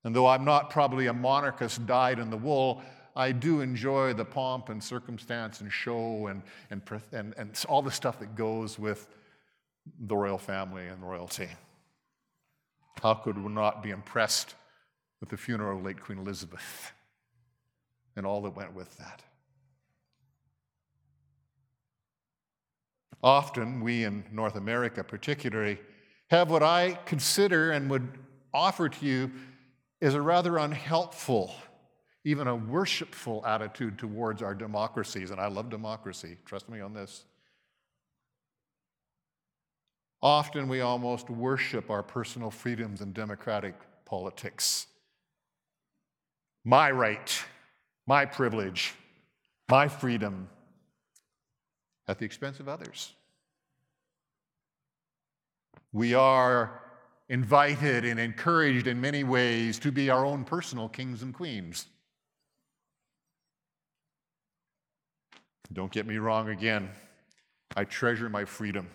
And 0.05 0.14
though 0.14 0.27
I'm 0.27 0.44
not 0.44 0.70
probably 0.70 1.07
a 1.07 1.12
monarchist 1.12 1.87
dyed 1.87 2.18
in 2.18 2.31
the 2.31 2.37
wool, 2.37 2.83
I 3.14 3.33
do 3.33 3.61
enjoy 3.61 4.12
the 4.12 4.25
pomp 4.25 4.68
and 4.68 4.83
circumstance 4.83 5.61
and 5.61 5.72
show 5.72 6.27
and, 6.27 6.42
and, 6.70 6.83
and, 7.12 7.35
and 7.37 7.64
all 7.68 7.83
the 7.83 7.90
stuff 7.90 8.18
that 8.18 8.37
goes 8.37 8.79
with 8.79 9.09
the 10.01 10.16
royal 10.16 10.38
family 10.38 10.87
and 10.87 11.03
royalty. 11.03 11.49
How 13.03 13.14
could 13.14 13.38
we 13.38 13.51
not 13.51 13.83
be 13.83 13.90
impressed 13.90 14.55
with 15.21 15.29
the 15.29 15.37
funeral 15.37 15.79
of 15.79 15.85
late 15.85 16.01
Queen 16.01 16.19
Elizabeth 16.19 16.93
and 18.17 18.27
all 18.27 18.43
that 18.43 18.57
went 18.57 18.75
with 18.75 18.97
that? 18.99 19.23
Often, 23.23 23.81
we 23.81 24.05
in 24.05 24.25
North 24.31 24.57
America 24.57 25.03
particularly 25.03 25.79
have 26.31 26.51
what 26.51 26.63
I 26.63 26.99
consider 27.07 27.73
and 27.73 27.91
would 27.91 28.09
offer 28.53 28.89
to 28.89 29.07
you 29.07 29.31
is 30.01 30.15
a 30.15 30.21
rather 30.21 30.59
unhelpful, 30.59 31.55
even 32.25 32.47
a 32.47 32.55
worshipful 32.55 33.45
attitude 33.47 33.99
towards 33.99 34.43
our 34.43 34.55
democracies. 34.55 35.31
And 35.31 35.41
I 35.41 35.49
love 35.49 35.71
democracy, 35.71 36.37
trust 36.45 36.69
me 36.69 36.81
on 36.81 36.93
this. 36.93 37.25
Often 40.23 40.69
we 40.69 40.81
almost 40.81 41.31
worship 41.31 41.91
our 41.91 42.03
personal 42.03 42.51
freedoms 42.51 43.01
and 43.01 43.15
democratic 43.15 43.75
politics. 44.05 44.87
My 46.69 46.91
right, 46.91 47.45
my 48.09 48.25
privilege, 48.25 48.93
my 49.71 49.87
freedom 49.87 50.49
at 52.09 52.19
the 52.19 52.25
expense 52.25 52.59
of 52.59 52.69
others. 52.69 53.13
We 55.93 56.13
are 56.15 56.83
invited 57.29 58.05
and 58.05 58.19
encouraged 58.19 58.89
in 58.89 59.01
many 59.01 59.23
ways 59.23 59.79
to 59.79 59.93
be 59.93 60.11
our 60.11 60.27
own 60.27 60.43
personal 60.43 60.89
kings 60.89 61.23
and 61.23 61.33
queens. 61.33 61.87
Don't 65.73 65.93
get 65.93 66.05
me 66.05 66.19
wrong 66.19 66.49
again. 66.49 66.91
I 67.77 67.85
treasure 67.85 68.29
my 68.29 68.45
freedom, 68.45 68.91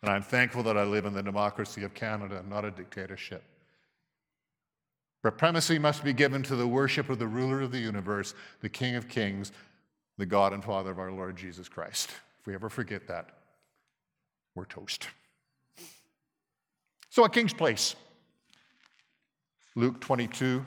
and 0.00 0.10
I'm 0.10 0.22
thankful 0.22 0.62
that 0.62 0.78
I 0.78 0.84
live 0.84 1.04
in 1.04 1.12
the 1.12 1.22
democracy 1.22 1.84
of 1.84 1.92
Canada, 1.92 2.42
not 2.48 2.64
a 2.64 2.70
dictatorship. 2.70 3.42
Supremacy 5.24 5.78
must 5.78 6.04
be 6.04 6.12
given 6.12 6.42
to 6.44 6.56
the 6.56 6.68
worship 6.68 7.10
of 7.10 7.18
the 7.18 7.26
ruler 7.26 7.60
of 7.60 7.72
the 7.72 7.78
universe, 7.78 8.34
the 8.60 8.68
King 8.68 8.94
of 8.94 9.08
kings, 9.08 9.50
the 10.18 10.26
God 10.26 10.52
and 10.52 10.64
Father 10.64 10.90
of 10.90 10.98
our 10.98 11.10
Lord 11.10 11.36
Jesus 11.36 11.68
Christ. 11.68 12.10
If 12.40 12.46
we 12.46 12.54
ever 12.54 12.68
forget 12.68 13.08
that, 13.08 13.30
we're 14.54 14.66
toast. 14.66 15.08
So, 17.10 17.24
a 17.24 17.28
king's 17.28 17.54
place. 17.54 17.96
Luke 19.74 20.00
22 20.00 20.64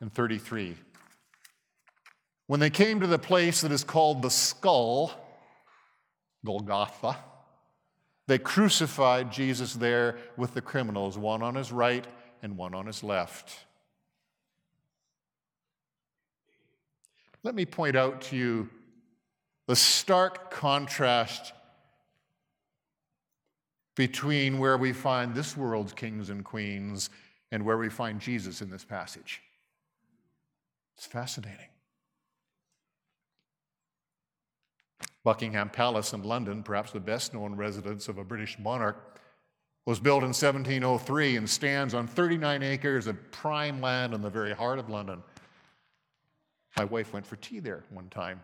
and 0.00 0.12
33. 0.12 0.76
When 2.46 2.60
they 2.60 2.70
came 2.70 3.00
to 3.00 3.06
the 3.06 3.18
place 3.18 3.62
that 3.62 3.72
is 3.72 3.84
called 3.84 4.22
the 4.22 4.30
skull, 4.30 5.12
Golgotha, 6.44 7.16
they 8.26 8.38
crucified 8.38 9.32
Jesus 9.32 9.74
there 9.74 10.18
with 10.36 10.54
the 10.54 10.60
criminals, 10.60 11.16
one 11.16 11.42
on 11.42 11.54
his 11.54 11.72
right 11.72 12.06
and 12.42 12.56
one 12.56 12.74
on 12.74 12.86
his 12.86 13.02
left. 13.02 13.64
Let 17.44 17.54
me 17.54 17.66
point 17.66 17.94
out 17.94 18.22
to 18.22 18.36
you 18.36 18.70
the 19.68 19.76
stark 19.76 20.50
contrast 20.50 21.52
between 23.94 24.58
where 24.58 24.78
we 24.78 24.92
find 24.92 25.34
this 25.34 25.56
world's 25.56 25.92
kings 25.92 26.30
and 26.30 26.42
queens 26.42 27.10
and 27.52 27.64
where 27.64 27.78
we 27.78 27.90
find 27.90 28.18
Jesus 28.18 28.62
in 28.62 28.70
this 28.70 28.84
passage. 28.84 29.42
It's 30.96 31.06
fascinating. 31.06 31.68
Buckingham 35.22 35.68
Palace 35.68 36.12
in 36.12 36.22
London, 36.22 36.62
perhaps 36.62 36.92
the 36.92 37.00
best 37.00 37.34
known 37.34 37.54
residence 37.54 38.08
of 38.08 38.18
a 38.18 38.24
British 38.24 38.58
monarch, 38.58 39.20
was 39.86 40.00
built 40.00 40.22
in 40.22 40.28
1703 40.28 41.36
and 41.36 41.48
stands 41.48 41.92
on 41.92 42.06
39 42.06 42.62
acres 42.62 43.06
of 43.06 43.30
prime 43.30 43.80
land 43.80 44.14
in 44.14 44.22
the 44.22 44.30
very 44.30 44.54
heart 44.54 44.78
of 44.78 44.88
London. 44.88 45.22
My 46.76 46.84
wife 46.84 47.12
went 47.12 47.26
for 47.26 47.36
tea 47.36 47.60
there 47.60 47.84
one 47.90 48.08
time 48.08 48.40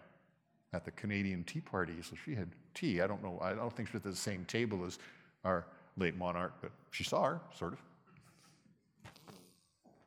at 0.73 0.85
the 0.85 0.91
Canadian 0.93 1.43
Tea 1.45 1.61
Party, 1.61 1.95
so 2.03 2.15
she 2.25 2.35
had 2.35 2.49
tea. 2.75 3.01
I 3.01 3.07
don't 3.07 3.23
know, 3.23 3.39
I 3.43 3.55
don't 3.55 3.75
think 3.75 3.89
she 3.89 3.95
was 3.95 4.07
at 4.07 4.11
the 4.11 4.17
same 4.17 4.45
table 4.45 4.85
as 4.85 4.99
our 5.45 5.67
late 5.97 6.17
monarch, 6.17 6.55
but 6.61 6.71
she 6.91 7.03
saw 7.03 7.25
her, 7.25 7.41
sort 7.57 7.73
of. 7.73 7.79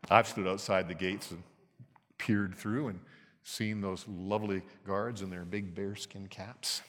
I've 0.10 0.28
stood 0.28 0.48
outside 0.48 0.88
the 0.88 0.94
gates 0.94 1.32
and 1.32 1.44
peered 2.18 2.56
through 2.56 2.90
and 2.90 3.00
seen 3.44 3.82
those 3.82 4.06
lovely 4.08 4.62
guards 4.86 5.22
in 5.22 5.30
their 5.30 5.44
big 5.44 5.76
bearskin 5.76 6.28
caps. 6.28 6.82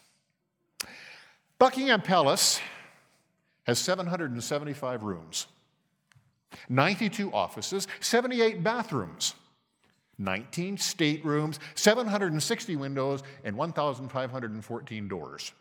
Buckingham 1.59 2.01
Palace 2.01 2.61
has 3.65 3.79
775 3.79 5.03
rooms, 5.03 5.47
92 6.69 7.33
offices, 7.33 7.89
78 8.01 8.63
bathrooms, 8.63 9.35
19 10.19 10.77
staterooms, 10.77 11.59
760 11.75 12.77
windows, 12.77 13.23
and 13.45 13.57
1,514 13.57 15.09
doors. 15.09 15.53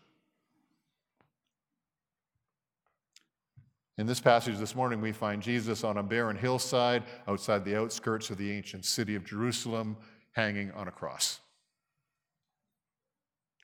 In 3.97 4.07
this 4.07 4.19
passage 4.19 4.57
this 4.57 4.75
morning, 4.75 5.01
we 5.01 5.11
find 5.11 5.41
Jesus 5.41 5.83
on 5.83 5.97
a 5.97 6.03
barren 6.03 6.35
hillside 6.35 7.03
outside 7.27 7.63
the 7.63 7.77
outskirts 7.77 8.31
of 8.31 8.37
the 8.37 8.51
ancient 8.51 8.85
city 8.85 9.15
of 9.15 9.23
Jerusalem, 9.23 9.97
hanging 10.31 10.71
on 10.71 10.87
a 10.87 10.91
cross, 10.91 11.39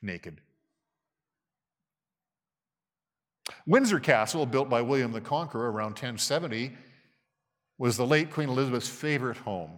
naked. 0.04 0.40
Windsor 3.66 4.00
Castle, 4.00 4.46
built 4.46 4.70
by 4.70 4.82
William 4.82 5.12
the 5.12 5.22
Conqueror 5.22 5.72
around 5.72 5.92
1070, 5.92 6.74
was 7.80 7.98
the 7.98 8.06
late 8.06 8.30
Queen 8.30 8.50
Elizabeth's 8.50 8.88
favorite 8.88 9.38
home. 9.38 9.72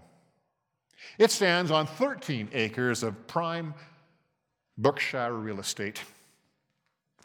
It 1.18 1.32
stands 1.32 1.72
on 1.72 1.88
13 1.88 2.50
acres 2.54 3.04
of 3.04 3.28
prime 3.28 3.74
Berkshire 4.78 5.34
real 5.34 5.60
estate, 5.60 6.02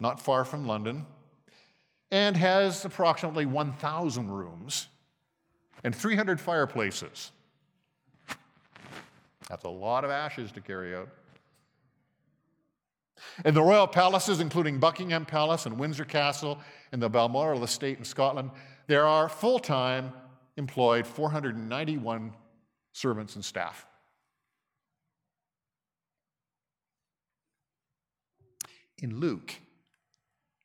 not 0.01 0.21
far 0.21 0.45
from 0.45 0.67
London, 0.67 1.07
and 2.11 2.37
has 2.37 2.85
approximately 2.85 3.47
1,000 3.47 4.31
rooms 4.31 4.89
and 5.85 5.95
300 5.95 6.41
fireplaces. 6.41 7.33
That's 9.49 9.65
a 9.65 9.69
lot 9.69 10.05
of 10.05 10.11
ashes 10.11 10.51
to 10.53 10.61
carry 10.61 10.95
out. 10.95 11.09
In 13.45 13.55
the 13.55 13.63
royal 13.63 13.87
palaces, 13.87 14.41
including 14.41 14.79
Buckingham 14.79 15.25
Palace 15.25 15.67
and 15.67 15.79
Windsor 15.79 16.05
Castle 16.05 16.59
and 16.93 17.01
the 17.01 17.09
Balmoral 17.09 17.65
Estate 17.65 17.99
in 17.99 18.05
Scotland, 18.05 18.51
there 18.87 19.07
are 19.07 19.29
full 19.29 19.59
time 19.59 20.13
employed 20.57 21.07
491 21.07 22.33
servants 22.97 23.35
and 23.35 23.45
staff. 23.45 23.87
In 29.03 29.21
Luke, 29.21 29.55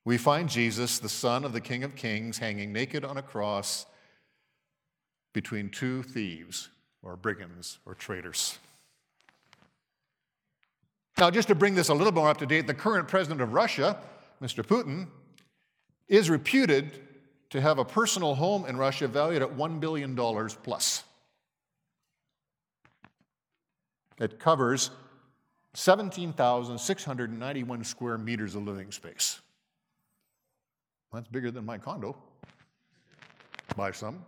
we 0.06 0.17
find 0.17 0.48
Jesus, 0.48 1.00
the 1.00 1.10
son 1.10 1.44
of 1.44 1.52
the 1.52 1.60
King 1.60 1.84
of 1.84 1.94
Kings, 1.96 2.38
hanging 2.38 2.72
naked 2.72 3.04
on 3.04 3.17
a 3.17 3.22
cross 3.22 3.86
between 5.34 5.70
two 5.70 6.04
thieves 6.04 6.70
or 7.04 7.17
brigands 7.17 7.80
or 7.86 7.96
traitors. 7.96 8.58
Now, 11.17 11.30
just 11.30 11.50
to 11.50 11.56
bring 11.56 11.76
this 11.76 11.89
a 11.89 11.94
little 11.94 12.13
more 12.13 12.30
up 12.30 12.38
to 12.38 12.46
date, 12.46 12.65
the 12.65 12.74
current 12.74 13.10
president 13.10 13.41
of 13.41 13.52
Russia, 13.52 13.98
Mr. 14.41 14.63
Putin, 14.63 15.08
is 16.08 16.30
reputed 16.30 17.02
to 17.50 17.60
have 17.60 17.78
a 17.78 17.84
personal 17.86 18.36
home 18.36 18.65
in 18.65 18.78
Russia 18.78 19.10
valued 19.10 19.41
at 19.41 19.50
$1 19.50 19.80
billion 19.82 20.15
plus. 20.15 21.04
It 24.21 24.39
covers 24.39 24.91
17,691 25.73 27.84
square 27.84 28.17
meters 28.19 28.55
of 28.55 28.63
living 28.63 28.91
space. 28.91 29.41
That's 31.12 31.27
bigger 31.27 31.49
than 31.49 31.65
my 31.65 31.79
condo 31.79 32.15
by 33.75 33.91
some. 33.91 34.23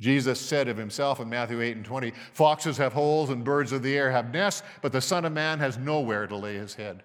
Jesus 0.00 0.40
said 0.40 0.66
of 0.68 0.76
himself 0.76 1.20
in 1.20 1.28
Matthew 1.28 1.60
8 1.60 1.76
and 1.76 1.84
20 1.84 2.12
Foxes 2.32 2.76
have 2.78 2.92
holes 2.92 3.30
and 3.30 3.44
birds 3.44 3.70
of 3.70 3.84
the 3.84 3.96
air 3.96 4.10
have 4.10 4.32
nests, 4.32 4.64
but 4.82 4.90
the 4.90 5.00
Son 5.00 5.24
of 5.24 5.32
Man 5.32 5.60
has 5.60 5.78
nowhere 5.78 6.26
to 6.26 6.34
lay 6.36 6.56
his 6.56 6.74
head. 6.74 7.04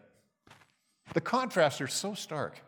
The 1.14 1.22
contrasts 1.22 1.82
are 1.82 1.88
so 1.88 2.16
stark. 2.16 2.60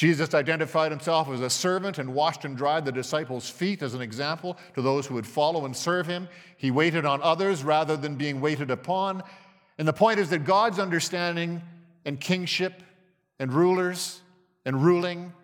Jesus 0.00 0.32
identified 0.32 0.92
himself 0.92 1.28
as 1.28 1.42
a 1.42 1.50
servant 1.50 1.98
and 1.98 2.14
washed 2.14 2.46
and 2.46 2.56
dried 2.56 2.86
the 2.86 2.90
disciples' 2.90 3.50
feet 3.50 3.82
as 3.82 3.92
an 3.92 4.00
example 4.00 4.56
to 4.74 4.80
those 4.80 5.06
who 5.06 5.12
would 5.12 5.26
follow 5.26 5.66
and 5.66 5.76
serve 5.76 6.06
him. 6.06 6.26
He 6.56 6.70
waited 6.70 7.04
on 7.04 7.20
others 7.20 7.62
rather 7.62 7.98
than 7.98 8.16
being 8.16 8.40
waited 8.40 8.70
upon. 8.70 9.22
And 9.76 9.86
the 9.86 9.92
point 9.92 10.18
is 10.18 10.30
that 10.30 10.44
God's 10.44 10.78
understanding 10.78 11.60
and 12.06 12.18
kingship 12.18 12.82
and 13.38 13.52
rulers 13.52 14.22
and 14.64 14.82
ruling 14.82 15.34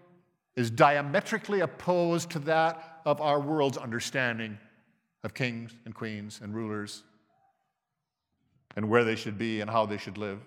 is 0.54 0.70
diametrically 0.70 1.60
opposed 1.60 2.30
to 2.30 2.38
that 2.38 3.02
of 3.04 3.20
our 3.20 3.38
world's 3.38 3.76
understanding 3.76 4.56
of 5.22 5.34
kings 5.34 5.70
and 5.84 5.94
queens 5.94 6.40
and 6.42 6.54
rulers 6.54 7.02
and 8.74 8.88
where 8.88 9.04
they 9.04 9.16
should 9.16 9.36
be 9.36 9.60
and 9.60 9.68
how 9.68 9.84
they 9.84 9.98
should 9.98 10.16
live. 10.16 10.40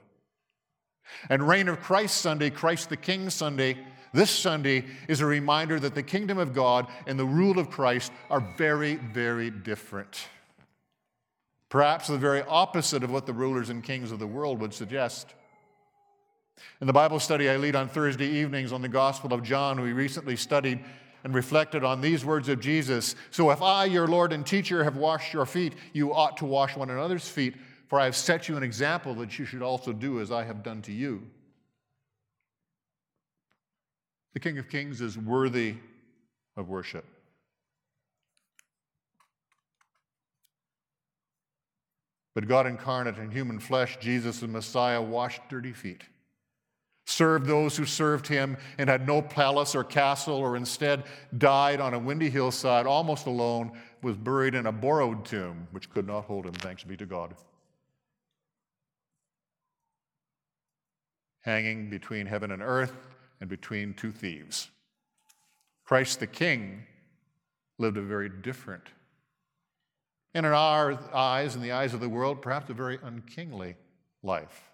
And 1.29 1.47
Reign 1.47 1.67
of 1.67 1.79
Christ 1.79 2.17
Sunday, 2.17 2.49
Christ 2.49 2.89
the 2.89 2.97
King 2.97 3.29
Sunday, 3.29 3.77
this 4.13 4.31
Sunday 4.31 4.85
is 5.07 5.21
a 5.21 5.25
reminder 5.25 5.79
that 5.79 5.95
the 5.95 6.03
kingdom 6.03 6.37
of 6.37 6.53
God 6.53 6.87
and 7.07 7.19
the 7.19 7.25
rule 7.25 7.59
of 7.59 7.69
Christ 7.69 8.11
are 8.29 8.41
very, 8.57 8.95
very 8.95 9.49
different. 9.49 10.27
Perhaps 11.69 12.07
the 12.07 12.17
very 12.17 12.41
opposite 12.43 13.03
of 13.03 13.11
what 13.11 13.25
the 13.25 13.33
rulers 13.33 13.69
and 13.69 13.83
kings 13.83 14.11
of 14.11 14.19
the 14.19 14.27
world 14.27 14.59
would 14.59 14.73
suggest. 14.73 15.35
In 16.81 16.87
the 16.87 16.93
Bible 16.93 17.19
study 17.19 17.49
I 17.49 17.57
lead 17.57 17.75
on 17.75 17.87
Thursday 17.87 18.27
evenings 18.27 18.73
on 18.73 18.81
the 18.81 18.89
Gospel 18.89 19.33
of 19.33 19.43
John, 19.43 19.79
we 19.79 19.93
recently 19.93 20.35
studied 20.35 20.83
and 21.23 21.33
reflected 21.33 21.83
on 21.83 22.01
these 22.01 22.25
words 22.25 22.49
of 22.49 22.59
Jesus 22.59 23.15
So 23.29 23.51
if 23.51 23.61
I, 23.61 23.85
your 23.85 24.07
Lord 24.07 24.33
and 24.33 24.45
teacher, 24.45 24.83
have 24.83 24.97
washed 24.97 25.33
your 25.33 25.45
feet, 25.45 25.73
you 25.93 26.13
ought 26.13 26.37
to 26.37 26.45
wash 26.45 26.75
one 26.75 26.89
another's 26.89 27.27
feet, 27.27 27.55
for 27.87 27.99
I 27.99 28.05
have 28.05 28.15
set 28.15 28.47
you 28.47 28.57
an 28.57 28.63
example 28.63 29.13
that 29.15 29.37
you 29.37 29.45
should 29.45 29.61
also 29.61 29.93
do 29.93 30.19
as 30.21 30.31
I 30.31 30.43
have 30.43 30.63
done 30.63 30.81
to 30.83 30.91
you. 30.91 31.23
The 34.33 34.39
King 34.39 34.57
of 34.57 34.69
Kings 34.69 35.01
is 35.01 35.17
worthy 35.17 35.75
of 36.55 36.69
worship. 36.69 37.05
But 42.35 42.47
God 42.47 42.67
incarnate 42.67 43.17
in 43.17 43.31
human 43.31 43.59
flesh, 43.59 43.97
Jesus 43.99 44.39
the 44.39 44.47
Messiah, 44.47 45.01
washed 45.01 45.41
dirty 45.49 45.73
feet 45.73 46.03
served 47.09 47.47
those 47.47 47.75
who 47.75 47.85
served 47.85 48.27
him, 48.27 48.57
and 48.77 48.89
had 48.89 49.07
no 49.07 49.21
palace 49.21 49.75
or 49.75 49.83
castle, 49.83 50.35
or 50.35 50.55
instead 50.55 51.03
died 51.37 51.81
on 51.81 51.93
a 51.93 51.99
windy 51.99 52.29
hillside, 52.29 52.85
almost 52.85 53.25
alone, 53.25 53.71
was 54.01 54.15
buried 54.15 54.55
in 54.55 54.67
a 54.67 54.71
borrowed 54.71 55.25
tomb, 55.25 55.67
which 55.71 55.89
could 55.89 56.07
not 56.07 56.21
hold 56.21 56.45
him, 56.45 56.53
thanks 56.53 56.83
be 56.83 56.95
to 56.95 57.05
God. 57.05 57.35
Hanging 61.41 61.89
between 61.89 62.25
heaven 62.25 62.51
and 62.51 62.61
earth 62.61 62.93
and 63.39 63.49
between 63.49 63.93
two 63.93 64.11
thieves. 64.11 64.69
Christ 65.85 66.19
the 66.19 66.27
King 66.27 66.83
lived 67.77 67.97
a 67.97 68.01
very 68.01 68.29
different, 68.29 68.83
and 70.33 70.45
in 70.45 70.51
our 70.51 70.99
eyes, 71.13 71.55
in 71.55 71.61
the 71.61 71.71
eyes 71.71 71.93
of 71.93 71.99
the 71.99 72.09
world, 72.09 72.41
perhaps 72.41 72.69
a 72.69 72.73
very 72.73 72.99
unkingly 73.01 73.75
life. 74.21 74.69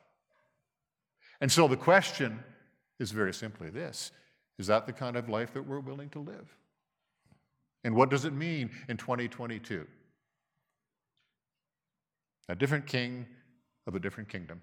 And 1.40 1.52
so 1.52 1.68
the 1.68 1.78
question 1.78 2.44
is 3.00 3.12
very 3.12 3.34
simply 3.34 3.70
this 3.70 4.12
Is 4.58 4.68
that 4.68 4.86
the 4.86 4.94
kind 4.94 5.16
of 5.16 5.30
life 5.30 5.54
that 5.54 5.66
we're 5.66 5.80
willing 5.80 6.10
to 6.10 6.20
live? 6.20 6.56
And 7.84 7.96
what 7.96 8.10
does 8.10 8.26
it 8.26 8.34
mean 8.34 8.72
in 8.90 8.98
2022? 8.98 9.86
A 12.50 12.56
different 12.56 12.88
king 12.88 13.26
of 13.88 13.96
a 13.96 14.00
different 14.00 14.30
kingdom, 14.30 14.62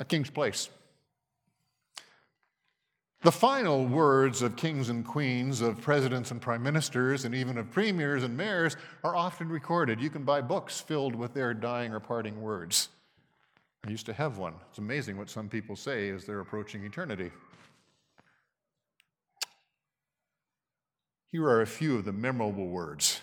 a 0.00 0.04
king's 0.04 0.30
place. 0.30 0.68
The 3.24 3.32
final 3.32 3.86
words 3.86 4.42
of 4.42 4.54
kings 4.54 4.90
and 4.90 5.02
queens, 5.02 5.62
of 5.62 5.80
presidents 5.80 6.30
and 6.30 6.42
prime 6.42 6.62
ministers, 6.62 7.24
and 7.24 7.34
even 7.34 7.56
of 7.56 7.70
premiers 7.70 8.22
and 8.22 8.36
mayors 8.36 8.76
are 9.02 9.16
often 9.16 9.48
recorded. 9.48 9.98
You 9.98 10.10
can 10.10 10.24
buy 10.24 10.42
books 10.42 10.78
filled 10.78 11.14
with 11.14 11.32
their 11.32 11.54
dying 11.54 11.94
or 11.94 12.00
parting 12.00 12.42
words. 12.42 12.90
I 13.86 13.88
used 13.88 14.04
to 14.06 14.12
have 14.12 14.36
one. 14.36 14.52
It's 14.68 14.76
amazing 14.76 15.16
what 15.16 15.30
some 15.30 15.48
people 15.48 15.74
say 15.74 16.10
as 16.10 16.26
they're 16.26 16.40
approaching 16.40 16.84
eternity. 16.84 17.30
Here 21.32 21.44
are 21.44 21.62
a 21.62 21.66
few 21.66 21.96
of 21.96 22.04
the 22.04 22.12
memorable 22.12 22.68
words 22.68 23.22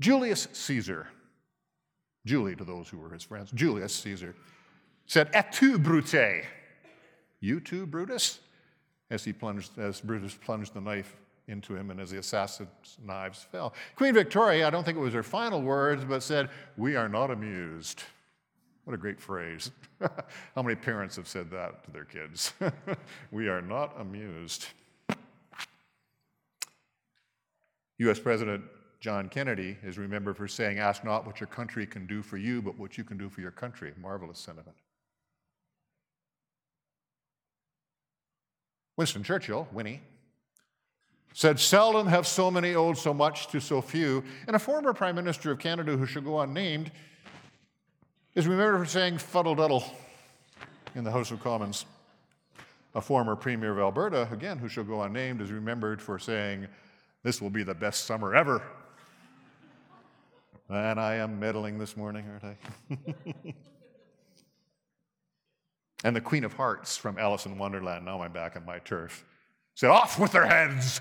Julius 0.00 0.48
Caesar, 0.52 1.08
Julie 2.26 2.56
to 2.56 2.64
those 2.64 2.90
who 2.90 2.98
were 2.98 3.08
his 3.08 3.22
friends, 3.22 3.50
Julius 3.52 3.94
Caesar, 3.94 4.34
said, 5.06 5.30
Et 5.32 5.50
tu, 5.50 5.78
Brute? 5.78 6.44
You 7.46 7.60
too, 7.60 7.86
Brutus? 7.86 8.40
As 9.08 9.24
he 9.24 9.32
plunged, 9.32 9.78
as 9.78 10.00
Brutus 10.00 10.34
plunged 10.34 10.74
the 10.74 10.80
knife 10.80 11.14
into 11.46 11.76
him 11.76 11.92
and 11.92 12.00
as 12.00 12.10
the 12.10 12.18
assassin's 12.18 12.98
knives 13.00 13.46
fell. 13.52 13.72
Queen 13.94 14.14
Victoria, 14.14 14.66
I 14.66 14.70
don't 14.70 14.82
think 14.82 14.98
it 14.98 15.00
was 15.00 15.14
her 15.14 15.22
final 15.22 15.62
words, 15.62 16.04
but 16.04 16.24
said, 16.24 16.50
We 16.76 16.96
are 16.96 17.08
not 17.08 17.30
amused. 17.30 18.02
What 18.82 18.94
a 18.94 18.96
great 18.96 19.20
phrase. 19.20 19.70
How 20.56 20.62
many 20.62 20.74
parents 20.74 21.14
have 21.14 21.28
said 21.28 21.48
that 21.52 21.84
to 21.84 21.92
their 21.92 22.04
kids? 22.04 22.52
we 23.30 23.46
are 23.46 23.62
not 23.62 23.94
amused. 24.00 24.66
U.S. 27.98 28.18
President 28.18 28.64
John 28.98 29.28
Kennedy 29.28 29.78
is 29.84 29.98
remembered 29.98 30.36
for 30.36 30.48
saying, 30.48 30.80
Ask 30.80 31.04
not 31.04 31.24
what 31.24 31.38
your 31.38 31.46
country 31.46 31.86
can 31.86 32.08
do 32.08 32.22
for 32.22 32.38
you, 32.38 32.60
but 32.60 32.76
what 32.76 32.98
you 32.98 33.04
can 33.04 33.16
do 33.16 33.28
for 33.28 33.40
your 33.40 33.52
country. 33.52 33.92
Marvelous 34.02 34.40
sentiment. 34.40 34.76
Winston 38.96 39.22
Churchill, 39.22 39.68
Winnie, 39.72 40.00
said, 41.34 41.60
Seldom 41.60 42.06
have 42.06 42.26
so 42.26 42.50
many 42.50 42.74
owed 42.74 42.96
so 42.96 43.12
much 43.12 43.48
to 43.48 43.60
so 43.60 43.82
few. 43.82 44.24
And 44.46 44.56
a 44.56 44.58
former 44.58 44.94
Prime 44.94 45.14
Minister 45.14 45.50
of 45.50 45.58
Canada, 45.58 45.96
who 45.96 46.06
shall 46.06 46.22
go 46.22 46.40
unnamed, 46.40 46.90
is 48.34 48.46
remembered 48.46 48.86
for 48.86 48.90
saying 48.90 49.18
fuddle 49.18 49.54
duddle 49.54 49.84
in 50.94 51.04
the 51.04 51.10
House 51.10 51.30
of 51.30 51.42
Commons. 51.42 51.84
A 52.94 53.00
former 53.02 53.36
Premier 53.36 53.72
of 53.72 53.78
Alberta, 53.78 54.26
again, 54.32 54.56
who 54.56 54.68
shall 54.68 54.84
go 54.84 55.02
unnamed, 55.02 55.42
is 55.42 55.52
remembered 55.52 56.00
for 56.00 56.18
saying, 56.18 56.66
This 57.22 57.42
will 57.42 57.50
be 57.50 57.62
the 57.62 57.74
best 57.74 58.06
summer 58.06 58.34
ever. 58.34 58.62
And 60.68 60.98
I 60.98 61.14
am 61.14 61.38
meddling 61.38 61.78
this 61.78 61.96
morning, 61.96 62.24
aren't 62.28 62.56
I? 62.90 63.54
and 66.04 66.14
the 66.14 66.20
Queen 66.20 66.44
of 66.44 66.54
Hearts 66.54 66.96
from 66.96 67.18
Alice 67.18 67.46
in 67.46 67.58
Wonderland, 67.58 68.04
now 68.04 68.22
I'm 68.22 68.32
back 68.32 68.56
on 68.56 68.64
my 68.64 68.78
turf, 68.78 69.24
said, 69.74 69.90
Off 69.90 70.18
with 70.18 70.32
their 70.32 70.46
heads! 70.46 71.00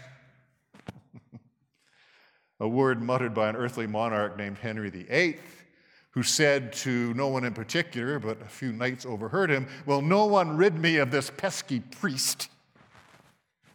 a 2.59 2.67
word 2.67 3.01
muttered 3.01 3.33
by 3.33 3.49
an 3.49 3.55
earthly 3.55 3.87
monarch 3.87 4.37
named 4.37 4.57
Henry 4.57 4.89
VIII, 4.89 5.37
who 6.11 6.23
said 6.23 6.71
to 6.71 7.13
no 7.13 7.27
one 7.27 7.43
in 7.43 7.53
particular, 7.53 8.19
but 8.19 8.41
a 8.41 8.45
few 8.45 8.71
knights 8.71 9.05
overheard 9.05 9.49
him, 9.49 9.67
Will 9.85 10.01
no 10.01 10.25
one 10.25 10.55
rid 10.55 10.75
me 10.75 10.97
of 10.97 11.11
this 11.11 11.29
pesky 11.29 11.81
priest? 11.81 12.49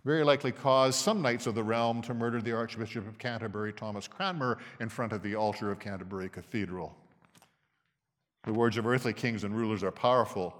Very 0.04 0.24
likely 0.24 0.50
caused 0.50 0.98
some 0.98 1.20
knights 1.20 1.46
of 1.46 1.54
the 1.54 1.62
realm 1.62 2.00
to 2.02 2.14
murder 2.14 2.40
the 2.40 2.56
Archbishop 2.56 3.06
of 3.06 3.18
Canterbury, 3.18 3.74
Thomas 3.74 4.09
Cranmer, 4.09 4.56
in 4.80 4.88
front 4.88 5.12
of 5.12 5.22
the 5.22 5.35
altar 5.35 5.70
of 5.70 5.78
Canterbury 5.78 6.30
Cathedral. 6.30 6.96
The 8.44 8.54
words 8.54 8.78
of 8.78 8.87
earthly 8.87 9.12
kings 9.12 9.44
and 9.44 9.54
rulers 9.54 9.85
are 9.85 9.90
powerful 9.90 10.54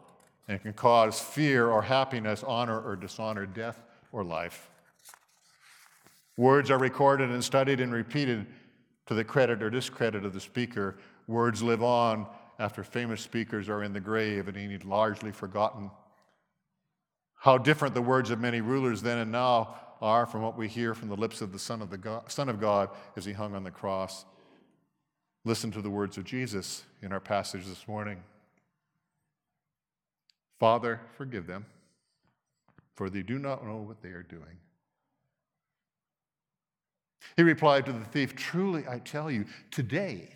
and 0.51 0.61
can 0.61 0.73
cause 0.73 1.21
fear 1.21 1.69
or 1.69 1.81
happiness, 1.81 2.43
honor 2.43 2.81
or 2.81 2.97
dishonor, 2.97 3.47
death 3.47 3.81
or 4.11 4.25
life. 4.25 4.69
Words 6.37 6.73
are 6.73 6.79
recorded 6.79 7.31
and 7.31 7.43
studied 7.43 7.79
and 7.79 7.93
repeated 7.93 8.47
to 9.07 9.15
the 9.15 9.23
credit 9.23 9.63
or 9.63 9.71
discredit 9.71 10.25
of 10.25 10.33
the 10.33 10.41
speaker. 10.41 10.97
Words 11.29 11.63
live 11.63 11.85
on 11.85 12.27
after 12.59 12.83
famous 12.83 13.21
speakers 13.21 13.69
are 13.69 13.85
in 13.85 13.93
the 13.93 14.01
grave 14.01 14.49
and 14.49 14.57
indeed 14.57 14.85
largely 14.85 15.31
forgotten. 15.31 15.89
How 17.37 17.57
different 17.57 17.95
the 17.95 18.03
words 18.03 18.31
of 18.31 18.41
many 18.41 18.61
rulers 18.61 19.03
then 19.03 19.19
and 19.19 19.31
now 19.31 19.77
are 20.01 20.27
from 20.27 20.43
what 20.43 20.59
we 20.59 20.67
hear 20.67 20.95
from 20.95 21.09
the 21.11 21.17
lips 21.17 21.41
of 21.43 21.53
the 21.53 21.61
Son 21.61 21.81
of, 21.81 21.91
the 21.91 21.99
God, 21.99 22.29
Son 22.29 22.49
of 22.49 22.61
God 22.61 22.91
as 23.17 23.25
he 23.25 23.33
hung 23.33 23.55
on 23.55 23.63
the 23.63 23.71
cross. 23.71 24.25
Listen 25.45 25.71
to 25.71 25.81
the 25.81 25.91
words 25.91 26.19
of 26.19 26.25
Jesus 26.25 26.83
in 27.03 27.13
our 27.13 27.21
passage 27.21 27.67
this 27.67 27.87
morning. 27.87 28.25
Father, 30.61 31.01
forgive 31.17 31.47
them, 31.47 31.65
for 32.95 33.09
they 33.09 33.23
do 33.23 33.39
not 33.39 33.67
know 33.67 33.79
what 33.79 34.03
they 34.03 34.11
are 34.11 34.23
doing. 34.23 34.59
He 37.37 37.43
replied 37.43 37.87
to 37.87 37.93
the 37.93 38.05
thief, 38.05 38.37
Truly, 38.37 38.85
I 38.87 38.99
tell 38.99 39.31
you, 39.31 39.47
today 39.71 40.35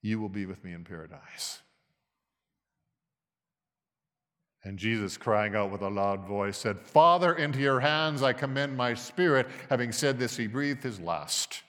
you 0.00 0.18
will 0.18 0.30
be 0.30 0.46
with 0.46 0.64
me 0.64 0.72
in 0.72 0.84
paradise. 0.84 1.60
And 4.64 4.78
Jesus, 4.78 5.18
crying 5.18 5.54
out 5.54 5.70
with 5.70 5.82
a 5.82 5.88
loud 5.88 6.26
voice, 6.26 6.56
said, 6.56 6.80
Father, 6.80 7.34
into 7.34 7.58
your 7.58 7.80
hands 7.80 8.22
I 8.22 8.32
commend 8.32 8.76
my 8.76 8.94
spirit. 8.94 9.48
Having 9.68 9.92
said 9.92 10.18
this, 10.18 10.36
he 10.36 10.46
breathed 10.46 10.82
his 10.82 10.98
last. 10.98 11.62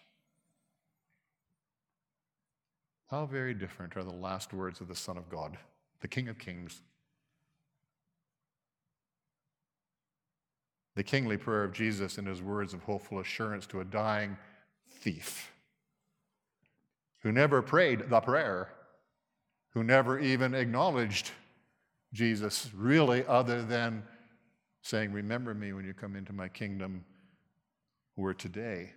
How 3.09 3.25
very 3.25 3.53
different 3.53 3.97
are 3.97 4.03
the 4.03 4.13
last 4.13 4.53
words 4.53 4.79
of 4.79 4.87
the 4.87 4.95
Son 4.95 5.17
of 5.17 5.29
God, 5.29 5.57
the 5.99 6.07
King 6.07 6.29
of 6.29 6.37
Kings, 6.37 6.81
the 11.01 11.05
kingly 11.05 11.35
prayer 11.35 11.63
of 11.63 11.73
Jesus 11.73 12.19
in 12.19 12.27
his 12.27 12.43
words 12.43 12.75
of 12.75 12.83
hopeful 12.83 13.19
assurance 13.19 13.65
to 13.65 13.81
a 13.81 13.83
dying 13.83 14.37
thief 14.87 15.51
who 17.23 17.31
never 17.31 17.59
prayed 17.63 18.07
the 18.07 18.19
prayer, 18.19 18.69
who 19.71 19.83
never 19.83 20.19
even 20.19 20.53
acknowledged 20.53 21.31
Jesus, 22.13 22.69
really, 22.75 23.25
other 23.25 23.63
than 23.63 24.03
saying, 24.83 25.11
Remember 25.11 25.55
me 25.55 25.73
when 25.73 25.85
you 25.85 25.95
come 25.95 26.15
into 26.15 26.33
my 26.33 26.47
kingdom, 26.47 27.03
where 28.13 28.35
today 28.35 28.91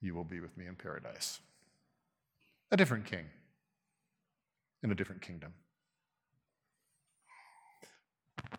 you 0.00 0.14
will 0.14 0.24
be 0.24 0.40
with 0.40 0.56
me 0.56 0.64
in 0.64 0.74
paradise. 0.74 1.40
A 2.70 2.78
different 2.78 3.04
king 3.04 3.26
in 4.82 4.90
a 4.90 4.94
different 4.94 5.20
kingdom. 5.20 5.52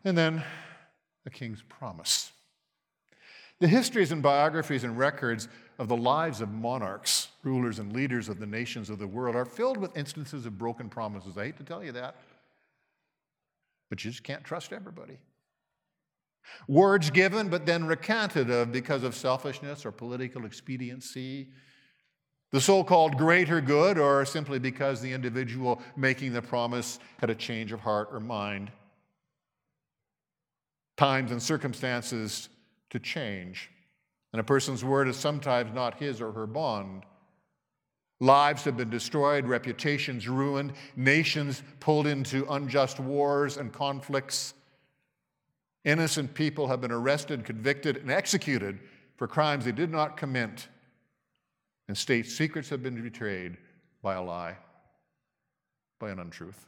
And 0.05 0.15
then 0.15 0.43
a 1.25 1.31
king's 1.31 1.63
promise. 1.63 2.33
The 3.59 3.67
histories 3.67 4.11
and 4.11 4.21
biographies 4.21 4.83
and 4.83 4.97
records 4.97 5.47
of 5.79 5.87
the 5.87 5.97
lives 5.97 6.41
of 6.41 6.51
monarchs, 6.51 7.29
rulers, 7.43 7.79
and 7.79 7.93
leaders 7.93 8.29
of 8.29 8.39
the 8.39 8.45
nations 8.45 8.89
of 8.89 8.99
the 8.99 9.07
world 9.07 9.35
are 9.35 9.45
filled 9.45 9.77
with 9.77 9.97
instances 9.97 10.45
of 10.45 10.57
broken 10.57 10.89
promises. 10.89 11.37
I 11.37 11.45
hate 11.45 11.57
to 11.57 11.63
tell 11.63 11.83
you 11.83 11.91
that, 11.93 12.15
but 13.89 14.03
you 14.03 14.11
just 14.11 14.23
can't 14.23 14.43
trust 14.43 14.73
everybody. 14.73 15.17
Words 16.67 17.09
given, 17.09 17.49
but 17.49 17.65
then 17.65 17.85
recanted 17.85 18.49
of 18.49 18.71
because 18.71 19.03
of 19.03 19.15
selfishness 19.15 19.85
or 19.85 19.91
political 19.91 20.45
expediency, 20.45 21.49
the 22.51 22.61
so 22.61 22.83
called 22.83 23.17
greater 23.17 23.59
good, 23.59 23.97
or 23.97 24.23
simply 24.23 24.57
because 24.57 25.01
the 25.01 25.11
individual 25.11 25.81
making 25.97 26.31
the 26.31 26.41
promise 26.41 26.99
had 27.19 27.29
a 27.29 27.35
change 27.35 27.73
of 27.73 27.81
heart 27.81 28.09
or 28.11 28.19
mind. 28.19 28.71
Times 30.95 31.31
and 31.31 31.43
circumstances 31.43 32.49
to 32.89 32.99
change. 32.99 33.69
And 34.33 34.39
a 34.39 34.43
person's 34.43 34.83
word 34.83 35.07
is 35.07 35.17
sometimes 35.17 35.73
not 35.73 35.99
his 35.99 36.21
or 36.21 36.31
her 36.31 36.47
bond. 36.47 37.03
Lives 38.19 38.63
have 38.63 38.77
been 38.77 38.89
destroyed, 38.89 39.45
reputations 39.45 40.27
ruined, 40.27 40.73
nations 40.95 41.61
pulled 41.79 42.07
into 42.07 42.45
unjust 42.51 42.99
wars 42.99 43.57
and 43.57 43.71
conflicts. 43.71 44.53
Innocent 45.85 46.33
people 46.33 46.67
have 46.67 46.81
been 46.81 46.91
arrested, 46.91 47.45
convicted, 47.45 47.97
and 47.97 48.11
executed 48.11 48.79
for 49.15 49.27
crimes 49.27 49.65
they 49.65 49.71
did 49.71 49.91
not 49.91 50.17
commit. 50.17 50.67
And 51.87 51.97
state 51.97 52.25
secrets 52.25 52.69
have 52.69 52.83
been 52.83 53.01
betrayed 53.01 53.57
by 54.01 54.15
a 54.15 54.23
lie, 54.23 54.57
by 55.99 56.09
an 56.09 56.19
untruth. 56.19 56.65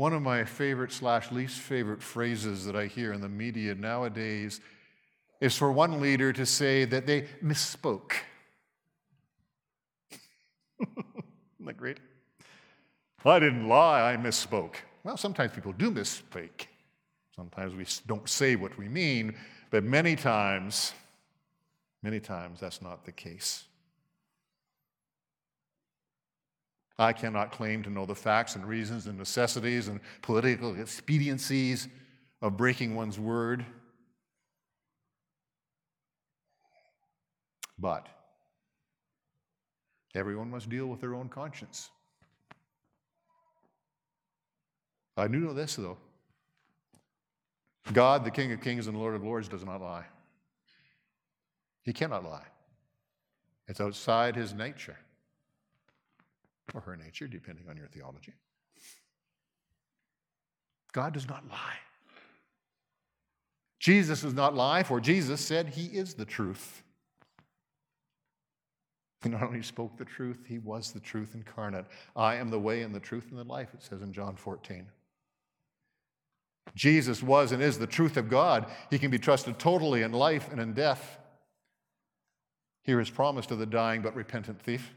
One 0.00 0.14
of 0.14 0.22
my 0.22 0.44
favorite 0.44 0.92
slash 0.92 1.30
least 1.30 1.58
favorite 1.58 2.02
phrases 2.02 2.64
that 2.64 2.74
I 2.74 2.86
hear 2.86 3.12
in 3.12 3.20
the 3.20 3.28
media 3.28 3.74
nowadays 3.74 4.62
is 5.42 5.54
for 5.58 5.70
one 5.70 6.00
leader 6.00 6.32
to 6.32 6.46
say 6.46 6.86
that 6.86 7.06
they 7.06 7.26
misspoke. 7.44 8.12
Isn't 10.80 11.66
that 11.66 11.76
great? 11.76 11.98
I 13.26 13.38
didn't 13.38 13.68
lie, 13.68 14.10
I 14.10 14.16
misspoke. 14.16 14.76
Well, 15.04 15.18
sometimes 15.18 15.52
people 15.52 15.74
do 15.74 15.90
misspeak. 15.90 16.68
Sometimes 17.36 17.74
we 17.74 17.84
don't 18.06 18.26
say 18.26 18.56
what 18.56 18.78
we 18.78 18.88
mean, 18.88 19.34
but 19.70 19.84
many 19.84 20.16
times, 20.16 20.94
many 22.02 22.20
times 22.20 22.58
that's 22.58 22.80
not 22.80 23.04
the 23.04 23.12
case. 23.12 23.64
I 27.00 27.14
cannot 27.14 27.50
claim 27.50 27.82
to 27.84 27.90
know 27.90 28.04
the 28.04 28.14
facts 28.14 28.56
and 28.56 28.64
reasons 28.66 29.06
and 29.06 29.16
necessities 29.16 29.88
and 29.88 30.00
political 30.20 30.78
expediencies 30.78 31.88
of 32.42 32.58
breaking 32.58 32.94
one's 32.94 33.18
word. 33.18 33.64
But 37.78 38.06
everyone 40.14 40.50
must 40.50 40.68
deal 40.68 40.88
with 40.88 41.00
their 41.00 41.14
own 41.14 41.30
conscience. 41.30 41.88
I 45.16 45.26
do 45.26 45.38
know 45.38 45.54
this, 45.54 45.76
though 45.76 45.96
God, 47.94 48.26
the 48.26 48.30
King 48.30 48.52
of 48.52 48.60
Kings 48.60 48.88
and 48.88 48.98
Lord 48.98 49.14
of 49.14 49.24
Lords, 49.24 49.48
does 49.48 49.64
not 49.64 49.80
lie. 49.80 50.04
He 51.82 51.94
cannot 51.94 52.24
lie, 52.24 52.44
it's 53.68 53.80
outside 53.80 54.36
his 54.36 54.52
nature 54.52 54.98
or 56.74 56.80
her 56.80 56.96
nature, 56.96 57.26
depending 57.26 57.68
on 57.68 57.76
your 57.76 57.88
theology. 57.88 58.34
God 60.92 61.14
does 61.14 61.28
not 61.28 61.48
lie. 61.48 61.78
Jesus 63.78 64.22
does 64.22 64.34
not 64.34 64.54
lie, 64.54 64.82
for 64.82 65.00
Jesus 65.00 65.40
said 65.40 65.68
he 65.68 65.86
is 65.86 66.14
the 66.14 66.24
truth. 66.24 66.82
He 69.22 69.28
not 69.28 69.42
only 69.42 69.62
spoke 69.62 69.96
the 69.96 70.04
truth, 70.04 70.44
he 70.46 70.58
was 70.58 70.92
the 70.92 71.00
truth 71.00 71.34
incarnate. 71.34 71.86
I 72.16 72.36
am 72.36 72.48
the 72.48 72.58
way 72.58 72.82
and 72.82 72.94
the 72.94 73.00
truth 73.00 73.26
and 73.30 73.38
the 73.38 73.44
life, 73.44 73.68
it 73.74 73.82
says 73.82 74.02
in 74.02 74.12
John 74.12 74.36
14. 74.36 74.86
Jesus 76.74 77.22
was 77.22 77.52
and 77.52 77.62
is 77.62 77.78
the 77.78 77.86
truth 77.86 78.16
of 78.16 78.28
God. 78.28 78.66
He 78.90 78.98
can 78.98 79.10
be 79.10 79.18
trusted 79.18 79.58
totally 79.58 80.02
in 80.02 80.12
life 80.12 80.48
and 80.50 80.60
in 80.60 80.72
death. 80.72 81.18
Here 82.84 83.00
is 83.00 83.10
promise 83.10 83.46
to 83.46 83.56
the 83.56 83.66
dying 83.66 84.02
but 84.02 84.14
repentant 84.14 84.60
thief. 84.60 84.94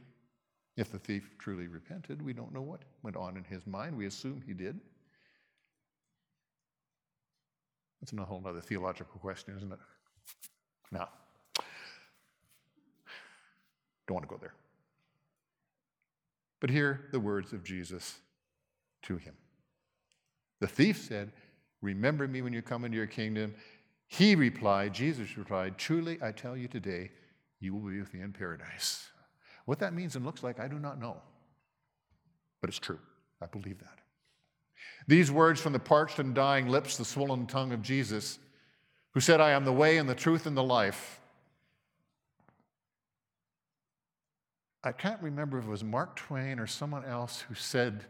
If 0.75 0.91
the 0.91 0.99
thief 0.99 1.29
truly 1.37 1.67
repented, 1.67 2.21
we 2.21 2.33
don't 2.33 2.53
know 2.53 2.61
what 2.61 2.81
went 3.03 3.15
on 3.15 3.37
in 3.37 3.43
his 3.43 3.65
mind. 3.67 3.95
We 3.95 4.07
assume 4.07 4.41
he 4.45 4.53
did. 4.53 4.79
That's 8.01 8.11
a 8.11 8.25
whole 8.25 8.41
other 8.45 8.59
theological 8.59 9.19
question, 9.19 9.55
isn't 9.55 9.71
it? 9.71 9.79
No. 10.91 11.05
don't 14.07 14.15
want 14.15 14.27
to 14.27 14.29
go 14.29 14.39
there. 14.39 14.53
But 16.59 16.69
hear 16.69 17.05
the 17.11 17.19
words 17.19 17.53
of 17.53 17.63
Jesus 17.63 18.19
to 19.03 19.17
him. 19.17 19.33
The 20.59 20.67
thief 20.67 20.97
said, 20.97 21.31
Remember 21.81 22.27
me 22.27 22.41
when 22.41 22.53
you 22.53 22.61
come 22.61 22.85
into 22.85 22.97
your 22.97 23.07
kingdom. 23.07 23.53
He 24.07 24.35
replied, 24.35 24.93
Jesus 24.93 25.37
replied, 25.37 25.77
Truly, 25.77 26.17
I 26.21 26.31
tell 26.31 26.55
you 26.55 26.67
today, 26.67 27.11
you 27.59 27.73
will 27.73 27.89
be 27.89 27.99
with 27.99 28.13
me 28.13 28.21
in 28.21 28.31
paradise. 28.31 29.09
What 29.65 29.79
that 29.79 29.93
means 29.93 30.15
and 30.15 30.25
looks 30.25 30.43
like, 30.43 30.59
I 30.59 30.67
do 30.67 30.79
not 30.79 30.99
know. 30.99 31.17
But 32.61 32.69
it's 32.69 32.79
true. 32.79 32.99
I 33.41 33.45
believe 33.45 33.79
that. 33.79 33.99
These 35.07 35.31
words 35.31 35.59
from 35.59 35.73
the 35.73 35.79
parched 35.79 36.19
and 36.19 36.33
dying 36.33 36.67
lips, 36.67 36.97
the 36.97 37.05
swollen 37.05 37.45
tongue 37.45 37.71
of 37.71 37.81
Jesus, 37.81 38.39
who 39.11 39.19
said, 39.19 39.41
I 39.41 39.51
am 39.51 39.65
the 39.65 39.73
way 39.73 39.97
and 39.97 40.09
the 40.09 40.15
truth 40.15 40.45
and 40.45 40.55
the 40.55 40.63
life. 40.63 41.19
I 44.83 44.91
can't 44.91 45.21
remember 45.21 45.57
if 45.59 45.65
it 45.65 45.69
was 45.69 45.83
Mark 45.83 46.15
Twain 46.15 46.59
or 46.59 46.67
someone 46.67 47.05
else 47.05 47.41
who 47.41 47.55
said 47.55 48.03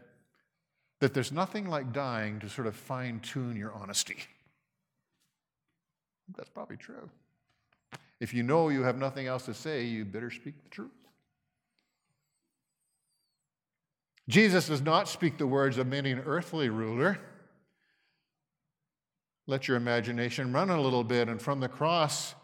that 1.00 1.14
there's 1.14 1.30
nothing 1.30 1.68
like 1.68 1.92
dying 1.92 2.40
to 2.40 2.48
sort 2.48 2.66
of 2.66 2.74
fine 2.74 3.20
tune 3.20 3.56
your 3.56 3.72
honesty. 3.72 4.16
That's 6.36 6.48
probably 6.48 6.76
true. 6.76 7.10
If 8.18 8.32
you 8.32 8.42
know 8.42 8.70
you 8.70 8.82
have 8.82 8.96
nothing 8.96 9.26
else 9.26 9.44
to 9.44 9.54
say, 9.54 9.84
you 9.84 10.04
better 10.04 10.30
speak 10.30 10.62
the 10.62 10.70
truth. 10.70 10.90
Jesus 14.28 14.68
does 14.68 14.80
not 14.80 15.08
speak 15.08 15.38
the 15.38 15.46
words 15.46 15.76
of 15.78 15.86
many 15.86 16.12
an 16.12 16.22
earthly 16.24 16.68
ruler. 16.68 17.18
Let 19.46 19.68
your 19.68 19.76
imagination 19.76 20.52
run 20.52 20.70
a 20.70 20.80
little 20.80 21.04
bit, 21.04 21.28
and 21.28 21.40
from 21.40 21.60
the 21.60 21.68
cross, 21.68 22.34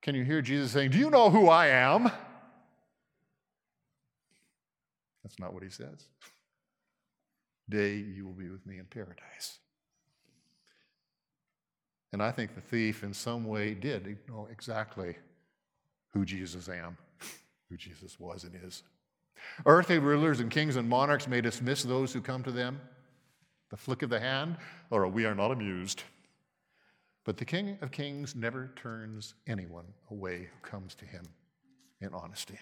can 0.00 0.14
you 0.14 0.24
hear 0.24 0.40
Jesus 0.40 0.72
saying, 0.72 0.90
Do 0.90 0.98
you 0.98 1.10
know 1.10 1.28
who 1.28 1.48
I 1.48 1.66
am? 1.66 2.10
That's 5.22 5.38
not 5.38 5.52
what 5.52 5.62
he 5.62 5.70
says. 5.70 6.08
Day 7.68 7.96
you 7.96 8.26
will 8.26 8.34
be 8.34 8.48
with 8.48 8.66
me 8.66 8.78
in 8.78 8.84
paradise. 8.84 9.58
And 12.12 12.22
I 12.22 12.30
think 12.30 12.54
the 12.54 12.60
thief, 12.60 13.02
in 13.02 13.12
some 13.12 13.44
way, 13.44 13.74
did 13.74 14.18
know 14.28 14.46
exactly 14.50 15.16
who 16.12 16.24
Jesus 16.24 16.68
am, 16.68 16.96
who 17.68 17.76
Jesus 17.76 18.20
was 18.20 18.44
and 18.44 18.54
is. 18.64 18.82
Earthly 19.66 19.98
rulers 19.98 20.40
and 20.40 20.50
kings 20.50 20.76
and 20.76 20.88
monarchs 20.88 21.28
may 21.28 21.40
dismiss 21.40 21.82
those 21.82 22.12
who 22.12 22.20
come 22.20 22.42
to 22.42 22.52
them, 22.52 22.80
the 23.70 23.76
flick 23.76 24.02
of 24.02 24.10
the 24.10 24.20
hand, 24.20 24.56
or 24.90 25.06
we 25.08 25.24
are 25.24 25.34
not 25.34 25.50
amused. 25.50 26.02
But 27.24 27.38
the 27.38 27.44
King 27.44 27.78
of 27.80 27.90
Kings 27.90 28.34
never 28.34 28.70
turns 28.76 29.34
anyone 29.46 29.86
away 30.10 30.48
who 30.52 30.68
comes 30.68 30.94
to 30.96 31.06
him 31.06 31.24
in 32.00 32.12
honesty 32.12 32.58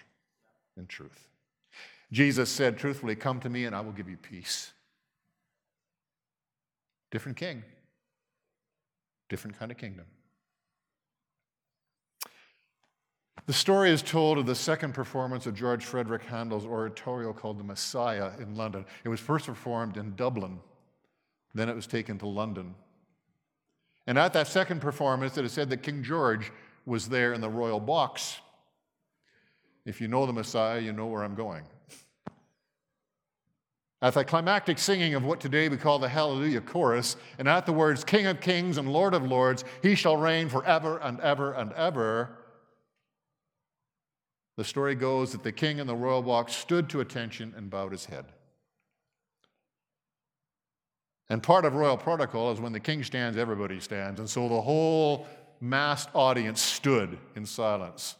and 0.77 0.87
truth. 0.87 1.27
Jesus 2.11 2.49
said 2.49 2.77
truthfully, 2.77 3.15
Come 3.15 3.39
to 3.41 3.49
me 3.49 3.65
and 3.65 3.75
I 3.75 3.81
will 3.81 3.91
give 3.91 4.07
you 4.07 4.17
peace. 4.17 4.71
Different 7.11 7.37
king, 7.37 7.63
different 9.29 9.59
kind 9.59 9.71
of 9.71 9.77
kingdom. 9.77 10.05
The 13.45 13.53
story 13.53 13.91
is 13.91 14.01
told 14.01 14.37
of 14.37 14.45
the 14.45 14.55
second 14.55 14.93
performance 14.93 15.45
of 15.45 15.55
George 15.55 15.83
Frederick 15.83 16.23
Handel's 16.23 16.65
oratorio 16.65 17.33
called 17.33 17.59
The 17.59 17.63
Messiah 17.65 18.31
in 18.39 18.55
London. 18.55 18.85
It 19.03 19.09
was 19.09 19.19
first 19.19 19.47
performed 19.47 19.97
in 19.97 20.15
Dublin, 20.15 20.59
then 21.53 21.67
it 21.67 21.75
was 21.75 21.85
taken 21.85 22.17
to 22.19 22.27
London. 22.27 22.73
And 24.07 24.17
at 24.17 24.31
that 24.33 24.47
second 24.47 24.79
performance, 24.79 25.37
it 25.37 25.43
is 25.43 25.51
said 25.51 25.69
that 25.71 25.83
King 25.83 26.03
George 26.03 26.51
was 26.85 27.09
there 27.09 27.33
in 27.33 27.41
the 27.41 27.49
royal 27.49 27.81
box. 27.81 28.39
If 29.85 29.99
you 29.99 30.07
know 30.07 30.25
the 30.25 30.33
Messiah, 30.33 30.79
you 30.79 30.93
know 30.93 31.07
where 31.07 31.23
I'm 31.23 31.35
going. 31.35 31.63
At 34.01 34.13
the 34.13 34.23
climactic 34.23 34.79
singing 34.79 35.15
of 35.15 35.23
what 35.23 35.39
today 35.39 35.67
we 35.67 35.77
call 35.77 35.99
the 35.99 36.09
Hallelujah 36.09 36.61
Chorus, 36.61 37.17
and 37.37 37.47
at 37.47 37.65
the 37.65 37.73
words 37.73 38.05
King 38.05 38.25
of 38.25 38.39
Kings 38.39 38.77
and 38.77 38.91
Lord 38.91 39.13
of 39.13 39.25
Lords, 39.25 39.65
he 39.81 39.95
shall 39.95 40.15
reign 40.15 40.47
forever 40.47 40.97
and 40.97 41.19
ever 41.21 41.53
and 41.53 41.71
ever, 41.73 42.37
the 44.55 44.63
story 44.63 44.95
goes 44.95 45.31
that 45.31 45.43
the 45.43 45.51
king 45.51 45.79
in 45.79 45.87
the 45.87 45.95
royal 45.95 46.21
box 46.21 46.55
stood 46.55 46.89
to 46.89 47.01
attention 47.01 47.53
and 47.57 47.69
bowed 47.69 47.91
his 47.91 48.05
head. 48.05 48.25
And 51.29 51.41
part 51.41 51.65
of 51.65 51.73
royal 51.73 51.97
protocol 51.97 52.51
is 52.51 52.59
when 52.59 52.73
the 52.73 52.79
king 52.79 53.03
stands, 53.03 53.37
everybody 53.37 53.79
stands. 53.79 54.19
And 54.19 54.29
so 54.29 54.47
the 54.47 54.61
whole 54.61 55.25
massed 55.59 56.09
audience 56.13 56.61
stood 56.61 57.17
in 57.35 57.45
silence. 57.45 58.15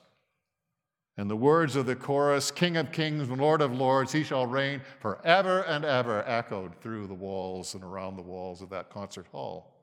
And 1.15 1.29
the 1.29 1.35
words 1.35 1.75
of 1.75 1.85
the 1.85 1.95
chorus, 1.95 2.49
King 2.49 2.75
of 2.77 2.91
kings 2.91 3.29
and 3.29 3.39
Lord 3.39 3.61
of 3.61 3.71
lords, 3.71 4.11
he 4.11 4.23
shall 4.23 4.47
reign 4.47 4.81
forever 4.99 5.59
and 5.67 5.85
ever, 5.85 6.23
echoed 6.27 6.75
through 6.81 7.05
the 7.05 7.13
walls 7.13 7.75
and 7.75 7.83
around 7.83 8.15
the 8.15 8.23
walls 8.23 8.63
of 8.63 8.69
that 8.71 8.89
concert 8.89 9.27
hall. 9.31 9.75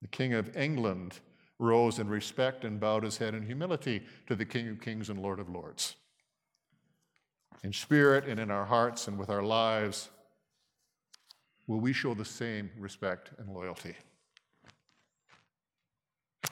The 0.00 0.08
King 0.08 0.32
of 0.34 0.56
England 0.56 1.20
rose 1.62 1.98
in 1.98 2.08
respect 2.08 2.64
and 2.64 2.80
bowed 2.80 3.04
his 3.04 3.18
head 3.18 3.34
in 3.34 3.46
humility 3.46 4.02
to 4.26 4.34
the 4.34 4.44
King 4.44 4.68
of 4.68 4.80
Kings 4.80 5.08
and 5.08 5.22
Lord 5.22 5.38
of 5.38 5.48
Lords. 5.48 5.96
In 7.62 7.72
spirit 7.72 8.26
and 8.26 8.40
in 8.40 8.50
our 8.50 8.64
hearts 8.64 9.06
and 9.06 9.16
with 9.16 9.30
our 9.30 9.42
lives, 9.42 10.10
will 11.66 11.78
we 11.78 11.92
show 11.92 12.14
the 12.14 12.24
same 12.24 12.70
respect 12.76 13.30
and 13.38 13.48
loyalty? 13.48 13.94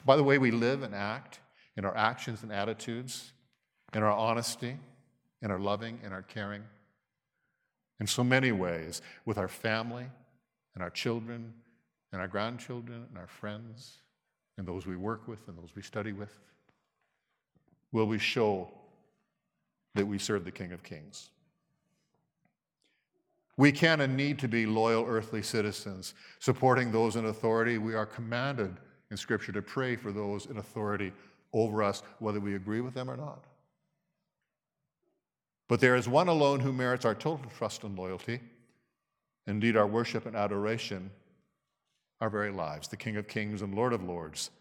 By 0.05 0.15
the 0.15 0.23
way 0.23 0.37
we 0.37 0.51
live 0.51 0.81
and 0.81 0.95
act, 0.95 1.41
in 1.77 1.85
our 1.85 1.95
actions 1.95 2.43
and 2.43 2.51
attitudes, 2.51 3.33
in 3.93 4.03
our 4.03 4.11
honesty, 4.11 4.77
in 5.41 5.51
our 5.51 5.59
loving, 5.59 5.99
in 6.03 6.13
our 6.13 6.21
caring, 6.21 6.63
in 7.99 8.07
so 8.07 8.23
many 8.23 8.51
ways, 8.51 9.01
with 9.25 9.37
our 9.37 9.47
family 9.47 10.05
and 10.73 10.83
our 10.83 10.89
children 10.89 11.53
and 12.11 12.21
our 12.21 12.27
grandchildren 12.27 13.05
and 13.09 13.17
our 13.17 13.27
friends 13.27 14.01
and 14.61 14.67
those 14.67 14.85
we 14.85 14.95
work 14.95 15.27
with 15.27 15.39
and 15.47 15.57
those 15.57 15.71
we 15.75 15.81
study 15.81 16.13
with? 16.13 16.37
Will 17.91 18.05
we 18.05 18.19
show 18.19 18.69
that 19.95 20.05
we 20.05 20.19
serve 20.19 20.45
the 20.45 20.51
King 20.51 20.71
of 20.71 20.83
Kings? 20.83 21.31
We 23.57 23.71
can 23.71 24.01
and 24.01 24.15
need 24.15 24.37
to 24.37 24.47
be 24.47 24.67
loyal 24.67 25.03
earthly 25.07 25.41
citizens, 25.41 26.13
supporting 26.37 26.91
those 26.91 27.15
in 27.15 27.25
authority. 27.25 27.79
We 27.79 27.95
are 27.95 28.05
commanded 28.05 28.77
in 29.09 29.17
Scripture 29.17 29.51
to 29.51 29.63
pray 29.63 29.95
for 29.95 30.11
those 30.11 30.45
in 30.45 30.57
authority 30.57 31.11
over 31.53 31.81
us, 31.81 32.03
whether 32.19 32.39
we 32.39 32.53
agree 32.53 32.81
with 32.81 32.93
them 32.93 33.09
or 33.09 33.17
not. 33.17 33.43
But 35.67 35.79
there 35.79 35.95
is 35.95 36.07
one 36.07 36.27
alone 36.27 36.59
who 36.59 36.71
merits 36.71 37.03
our 37.03 37.15
total 37.15 37.49
trust 37.57 37.83
and 37.83 37.97
loyalty, 37.97 38.39
indeed, 39.47 39.75
our 39.75 39.87
worship 39.87 40.27
and 40.27 40.35
adoration, 40.35 41.09
our 42.21 42.29
very 42.29 42.51
lives, 42.51 42.87
the 42.87 42.95
King 42.95 43.17
of 43.17 43.27
Kings 43.27 43.63
and 43.63 43.73
Lord 43.73 43.93
of 43.93 44.03
Lords, 44.03 44.51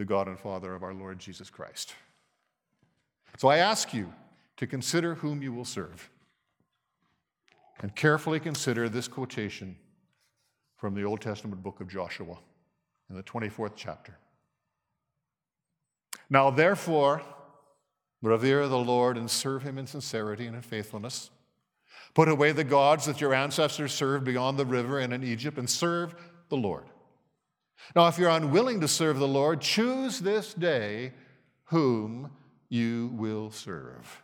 the 0.00 0.06
God 0.06 0.28
and 0.28 0.38
Father 0.38 0.74
of 0.74 0.82
our 0.82 0.94
Lord 0.94 1.18
Jesus 1.18 1.50
Christ. 1.50 1.94
So 3.36 3.48
I 3.48 3.58
ask 3.58 3.92
you 3.92 4.10
to 4.56 4.66
consider 4.66 5.16
whom 5.16 5.42
you 5.42 5.52
will 5.52 5.66
serve 5.66 6.08
and 7.80 7.94
carefully 7.94 8.40
consider 8.40 8.88
this 8.88 9.08
quotation 9.08 9.76
from 10.78 10.94
the 10.94 11.04
Old 11.04 11.20
Testament 11.20 11.62
book 11.62 11.82
of 11.82 11.88
Joshua 11.88 12.38
in 13.10 13.16
the 13.16 13.22
24th 13.22 13.72
chapter. 13.76 14.16
Now, 16.30 16.48
therefore, 16.48 17.20
revere 18.22 18.68
the 18.68 18.78
Lord 18.78 19.18
and 19.18 19.30
serve 19.30 19.64
him 19.64 19.76
in 19.76 19.86
sincerity 19.86 20.46
and 20.46 20.56
in 20.56 20.62
faithfulness. 20.62 21.28
Put 22.14 22.30
away 22.30 22.52
the 22.52 22.64
gods 22.64 23.04
that 23.04 23.20
your 23.20 23.34
ancestors 23.34 23.92
served 23.92 24.24
beyond 24.24 24.58
the 24.58 24.64
river 24.64 24.98
and 24.98 25.12
in 25.12 25.22
Egypt 25.22 25.58
and 25.58 25.68
serve 25.68 26.14
the 26.48 26.56
Lord. 26.56 26.84
Now, 27.96 28.08
if 28.08 28.18
you're 28.18 28.30
unwilling 28.30 28.80
to 28.80 28.88
serve 28.88 29.18
the 29.18 29.28
Lord, 29.28 29.60
choose 29.60 30.20
this 30.20 30.54
day 30.54 31.12
whom 31.64 32.30
you 32.68 33.10
will 33.14 33.50
serve. 33.50 34.22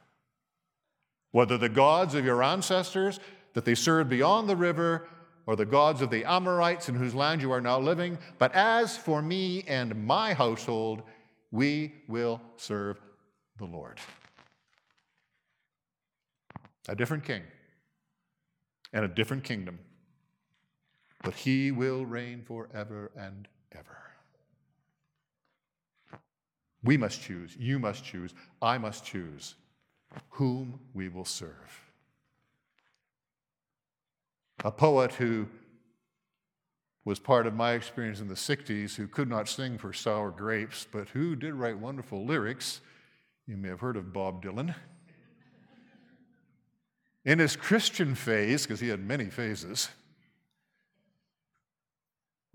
Whether 1.32 1.58
the 1.58 1.68
gods 1.68 2.14
of 2.14 2.24
your 2.24 2.42
ancestors 2.42 3.20
that 3.54 3.64
they 3.64 3.74
served 3.74 4.08
beyond 4.08 4.48
the 4.48 4.56
river, 4.56 5.08
or 5.46 5.54
the 5.54 5.64
gods 5.64 6.02
of 6.02 6.10
the 6.10 6.24
Amorites 6.24 6.88
in 6.88 6.96
whose 6.96 7.14
land 7.14 7.40
you 7.40 7.52
are 7.52 7.60
now 7.60 7.78
living, 7.78 8.18
but 8.38 8.52
as 8.54 8.96
for 8.96 9.22
me 9.22 9.64
and 9.68 10.04
my 10.04 10.34
household, 10.34 11.02
we 11.52 11.94
will 12.08 12.40
serve 12.56 13.00
the 13.58 13.64
Lord. 13.64 13.98
A 16.88 16.96
different 16.96 17.24
king 17.24 17.42
and 18.92 19.04
a 19.04 19.08
different 19.08 19.44
kingdom. 19.44 19.78
But 21.26 21.34
he 21.34 21.72
will 21.72 22.06
reign 22.06 22.40
forever 22.46 23.10
and 23.16 23.48
ever. 23.72 23.98
We 26.84 26.96
must 26.96 27.20
choose, 27.20 27.56
you 27.58 27.80
must 27.80 28.04
choose, 28.04 28.32
I 28.62 28.78
must 28.78 29.04
choose 29.04 29.56
whom 30.30 30.78
we 30.94 31.08
will 31.08 31.24
serve. 31.24 31.82
A 34.64 34.70
poet 34.70 35.14
who 35.14 35.48
was 37.04 37.18
part 37.18 37.48
of 37.48 37.54
my 37.54 37.72
experience 37.72 38.20
in 38.20 38.28
the 38.28 38.34
60s 38.34 38.94
who 38.94 39.08
could 39.08 39.28
not 39.28 39.48
sing 39.48 39.78
for 39.78 39.92
sour 39.92 40.30
grapes, 40.30 40.86
but 40.88 41.08
who 41.08 41.34
did 41.34 41.54
write 41.54 41.76
wonderful 41.76 42.24
lyrics. 42.24 42.80
You 43.48 43.56
may 43.56 43.70
have 43.70 43.80
heard 43.80 43.96
of 43.96 44.12
Bob 44.12 44.44
Dylan. 44.44 44.76
In 47.24 47.40
his 47.40 47.56
Christian 47.56 48.14
phase, 48.14 48.62
because 48.62 48.78
he 48.78 48.90
had 48.90 49.00
many 49.00 49.28
phases, 49.28 49.88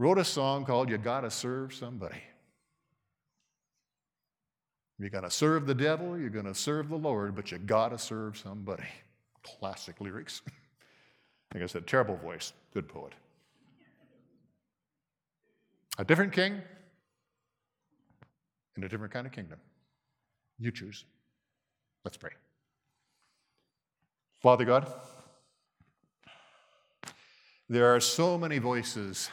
wrote 0.02 0.18
a 0.18 0.26
song 0.26 0.66
called 0.66 0.90
You 0.90 0.98
Gotta 0.98 1.30
Serve 1.30 1.76
Somebody. 1.76 2.18
You're 4.98 5.12
going 5.12 5.24
to 5.24 5.32
serve 5.32 5.68
the 5.68 5.76
devil, 5.76 6.18
you're 6.18 6.30
going 6.30 6.46
to 6.46 6.56
serve 6.56 6.90
the 6.90 6.96
Lord, 6.96 7.36
but 7.36 7.52
you 7.52 7.58
got 7.60 7.90
to 7.90 7.98
serve 7.98 8.38
somebody. 8.38 8.84
Classic 9.42 10.00
lyrics. 10.00 10.42
like 11.54 11.64
I 11.64 11.66
said, 11.66 11.88
terrible 11.88 12.18
voice, 12.18 12.54
good 12.74 12.88
poet. 12.88 13.14
A 15.98 16.06
different 16.06 16.34
king 16.34 16.62
in 18.78 18.84
a 18.84 18.90
different 18.90 19.14
kind 19.14 19.26
of 19.26 19.34
kingdom. 19.34 19.60
You 20.60 20.72
choose. 20.72 21.06
Let's 22.04 22.18
pray. 22.18 22.32
Father 24.40 24.66
God, 24.66 24.92
there 27.70 27.96
are 27.96 28.00
so 28.00 28.38
many 28.38 28.58
voices, 28.58 29.30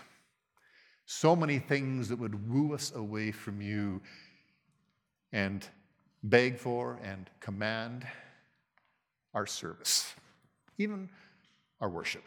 so 1.10 1.34
many 1.34 1.58
things 1.58 2.10
that 2.10 2.18
would 2.18 2.50
woo 2.50 2.74
us 2.74 2.92
away 2.94 3.32
from 3.32 3.62
you 3.62 3.98
and 5.32 5.66
beg 6.22 6.58
for 6.58 7.00
and 7.02 7.30
command 7.40 8.06
our 9.32 9.46
service, 9.46 10.14
even 10.76 11.08
our 11.80 11.88
worship. 11.88 12.24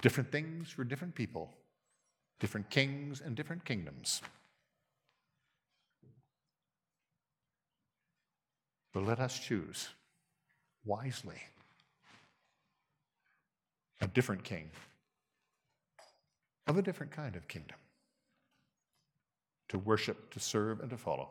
Different 0.00 0.30
things 0.30 0.70
for 0.70 0.84
different 0.84 1.16
people, 1.16 1.50
different 2.38 2.70
kings 2.70 3.20
and 3.20 3.34
different 3.34 3.64
kingdoms. 3.64 4.22
But 8.92 9.02
let 9.02 9.18
us 9.18 9.40
choose 9.40 9.88
wisely 10.84 11.40
a 14.00 14.06
different 14.08 14.44
king 14.44 14.70
of 16.66 16.78
a 16.78 16.82
different 16.82 17.12
kind 17.12 17.36
of 17.36 17.46
kingdom 17.48 17.76
to 19.68 19.78
worship, 19.78 20.30
to 20.30 20.40
serve, 20.40 20.80
and 20.80 20.90
to 20.90 20.96
follow. 20.96 21.28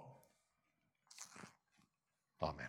Amen. 2.41 2.67